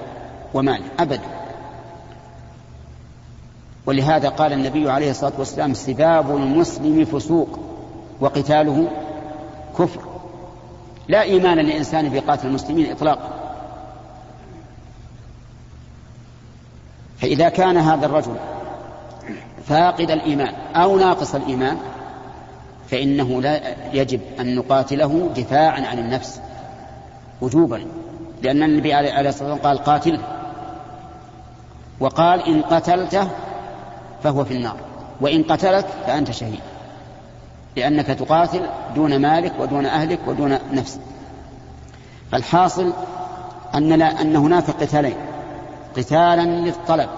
وماله 0.55 0.85
ابدا 0.99 1.21
ولهذا 3.87 4.29
قال 4.29 4.53
النبي 4.53 4.91
عليه 4.91 5.11
الصلاة 5.11 5.33
والسلام 5.39 5.75
سباب 5.75 6.37
المسلم 6.37 7.05
فسوق 7.05 7.59
وقتاله 8.21 8.89
كفر. 9.79 10.01
لا 11.09 11.23
إيمان 11.23 11.59
لانسان 11.59 12.11
في 12.11 12.19
قاتل 12.19 12.47
المسلمين 12.47 12.91
اطلاقا. 12.91 13.29
فإذا 17.19 17.49
كان 17.49 17.77
هذا 17.77 18.07
الرجل 18.07 18.35
فاقد 19.67 20.11
الإيمان 20.11 20.55
أو 20.75 20.99
ناقص 20.99 21.35
الإيمان 21.35 21.77
فإنه 22.91 23.43
لا 23.43 23.75
يجب 23.93 24.21
أن 24.41 24.57
نقاتله 24.57 25.31
دفاعا 25.37 25.81
عن 25.81 25.99
النفس 25.99 26.41
وجوبا. 27.41 27.87
لأن 28.43 28.63
النبي 28.63 28.95
عليه 28.95 29.11
الصلاة 29.11 29.51
والسلام 29.51 29.59
قال 29.59 29.79
قاتله. 29.79 30.38
وقال 32.01 32.47
إن 32.49 32.63
قتلته 32.63 33.29
فهو 34.23 34.45
في 34.45 34.55
النار 34.55 34.77
وإن 35.21 35.43
قتلك 35.43 35.87
فأنت 36.07 36.31
شهيد 36.31 36.61
لأنك 37.77 38.07
تقاتل 38.07 38.67
دون 38.95 39.19
مالك 39.19 39.53
ودون 39.61 39.87
أهلك 39.87 40.19
ودون 40.27 40.59
نفسك. 40.73 41.01
فالحاصل 42.33 42.93
أن, 43.75 43.93
لا 43.93 44.21
أن 44.23 44.37
هناك 44.37 44.71
قتالين 44.71 45.17
قتالا 45.97 46.43
للطلب 46.43 47.09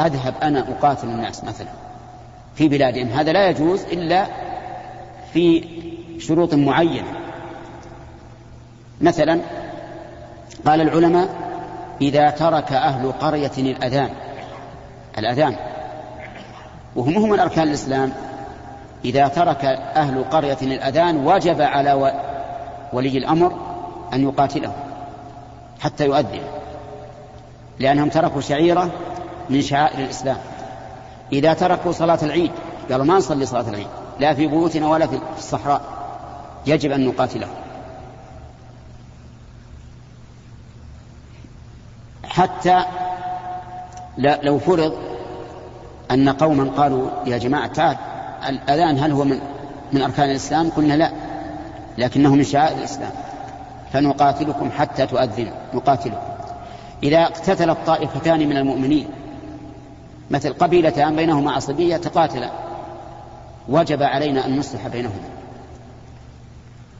أذهب 0.00 0.34
أنا 0.42 0.64
أقاتل 0.68 1.08
الناس 1.08 1.44
مثلا 1.44 1.68
في 2.54 2.68
بلادهم. 2.68 3.08
هذا 3.08 3.32
لا 3.32 3.48
يجوز 3.48 3.82
إلا 3.82 4.26
في 5.32 5.64
شروط 6.18 6.54
معينة. 6.54 7.12
مثلا 9.00 9.40
قال 10.66 10.80
العلماء 10.80 11.28
إذا 12.00 12.30
ترك 12.30 12.72
أهل 12.72 13.12
قرية 13.12 13.52
الأذان 13.58 14.10
الأذان. 15.18 15.56
وهم 16.96 17.16
هم 17.16 17.30
من 17.30 17.40
أركان 17.40 17.68
الإسلام. 17.68 18.12
إذا 19.04 19.28
ترك 19.28 19.64
أهل 19.96 20.24
قرية 20.24 20.58
الأذان 20.62 21.26
وجب 21.26 21.60
على 21.62 22.12
ولي 22.92 23.18
الأمر 23.18 23.52
أن 24.12 24.22
يقاتله 24.22 24.72
حتى 25.80 26.04
يؤذن 26.04 26.40
لأنهم 27.78 28.08
تركوا 28.08 28.40
شعيرة 28.40 28.90
من 29.50 29.62
شعائر 29.62 29.98
الإسلام. 29.98 30.36
إذا 31.32 31.52
تركوا 31.52 31.92
صلاة 31.92 32.18
العيد 32.22 32.50
قالوا 32.90 33.04
ما 33.04 33.14
نصلي 33.14 33.46
صلاة 33.46 33.68
العيد 33.68 33.86
لا 34.20 34.34
في 34.34 34.46
بيوتنا 34.46 34.88
ولا 34.88 35.06
في 35.06 35.20
الصحراء 35.38 35.80
يجب 36.66 36.92
أن 36.92 37.06
نقاتله 37.06 37.48
حتى 42.24 42.84
لو 44.18 44.58
فرض 44.58 45.07
أن 46.10 46.28
قوما 46.28 46.70
قالوا 46.70 47.10
يا 47.26 47.38
جماعة 47.38 47.66
تعال 47.66 47.96
الأذان 48.48 48.98
هل 48.98 49.12
هو 49.12 49.24
من 49.24 49.40
من 49.92 50.02
أركان 50.02 50.30
الإسلام؟ 50.30 50.70
قلنا 50.70 50.94
لا 50.94 51.10
لكنه 51.98 52.34
من 52.34 52.44
شعائر 52.44 52.78
الإسلام. 52.78 53.10
فنقاتلكم 53.92 54.70
حتى 54.70 55.06
تؤذنوا 55.06 55.52
نقاتلكم. 55.74 56.16
إذا 57.02 57.22
اقتتلت 57.22 57.78
طائفتان 57.86 58.48
من 58.48 58.56
المؤمنين 58.56 59.08
مثل 60.30 60.52
قبيلتان 60.52 61.16
بينهما 61.16 61.52
عصبية 61.52 61.96
تقاتلا. 61.96 62.50
وجب 63.68 64.02
علينا 64.02 64.46
أن 64.46 64.58
نصلح 64.58 64.88
بينهما. 64.88 65.28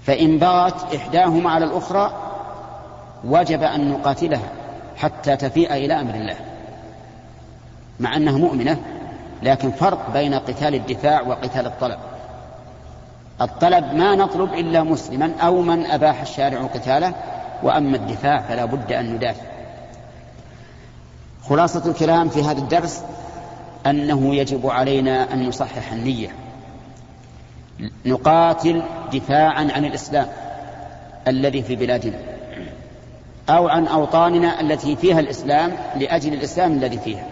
فإن 0.06 0.38
بغت 0.38 0.94
إحداهما 0.94 1.50
على 1.50 1.64
الأخرى 1.64 2.12
وجب 3.24 3.62
أن 3.62 3.90
نقاتلها 3.90 4.48
حتى 4.96 5.36
تفيء 5.36 5.74
إلى 5.74 6.00
أمر 6.00 6.14
الله. 6.14 6.36
مع 8.00 8.16
أنها 8.16 8.38
مؤمنة 8.38 8.78
لكن 9.42 9.70
فرق 9.70 10.12
بين 10.12 10.34
قتال 10.34 10.74
الدفاع 10.74 11.22
وقتال 11.22 11.66
الطلب. 11.66 11.98
الطلب 13.40 13.94
ما 13.94 14.14
نطلب 14.14 14.54
إلا 14.54 14.82
مسلما 14.82 15.32
أو 15.40 15.62
من 15.62 15.86
أباح 15.86 16.20
الشارع 16.20 16.62
قتاله 16.62 17.14
وأما 17.62 17.96
الدفاع 17.96 18.40
فلا 18.40 18.64
بد 18.64 18.92
أن 18.92 19.14
ندافع. 19.14 19.42
خلاصة 21.48 21.90
الكلام 21.90 22.28
في 22.28 22.42
هذا 22.42 22.58
الدرس 22.58 23.02
أنه 23.86 24.34
يجب 24.34 24.66
علينا 24.66 25.32
أن 25.32 25.48
نصحح 25.48 25.92
النية. 25.92 26.28
نقاتل 28.06 28.82
دفاعا 29.12 29.68
عن 29.74 29.84
الإسلام 29.84 30.26
الذي 31.28 31.62
في 31.62 31.76
بلادنا 31.76 32.18
أو 33.48 33.68
عن 33.68 33.86
أوطاننا 33.86 34.60
التي 34.60 34.96
فيها 34.96 35.20
الإسلام 35.20 35.72
لأجل 35.96 36.32
الإسلام 36.32 36.72
الذي 36.72 36.98
فيها. 36.98 37.26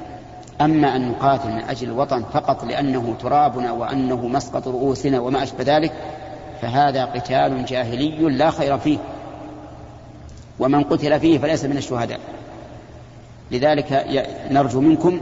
أما 0.60 0.96
أن 0.96 1.08
نقاتل 1.10 1.48
من 1.48 1.62
أجل 1.62 1.88
الوطن 1.88 2.22
فقط 2.32 2.64
لأنه 2.64 3.14
ترابنا 3.20 3.72
وأنه 3.72 4.28
مسقط 4.28 4.68
رؤوسنا 4.68 5.20
وما 5.20 5.42
أشبه 5.42 5.76
ذلك 5.76 5.92
فهذا 6.62 7.04
قتال 7.04 7.64
جاهلي 7.64 8.08
لا 8.18 8.50
خير 8.50 8.78
فيه. 8.78 8.98
ومن 10.58 10.84
قتل 10.84 11.20
فيه 11.20 11.38
فليس 11.38 11.64
من 11.64 11.76
الشهداء. 11.76 12.20
لذلك 13.50 14.06
نرجو 14.50 14.80
منكم 14.80 15.20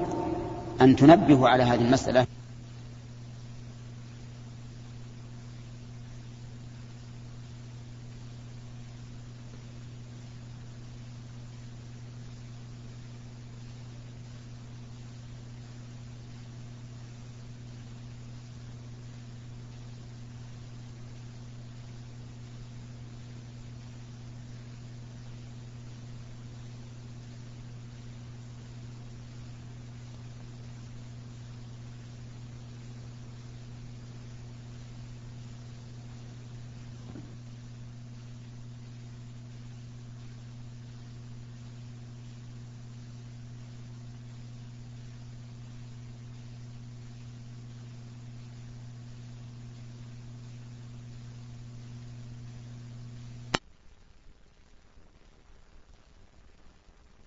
أن 0.81 0.97
تنبهوا 0.97 1.49
على 1.49 1.63
هذه 1.63 1.81
المسألة. 1.81 2.27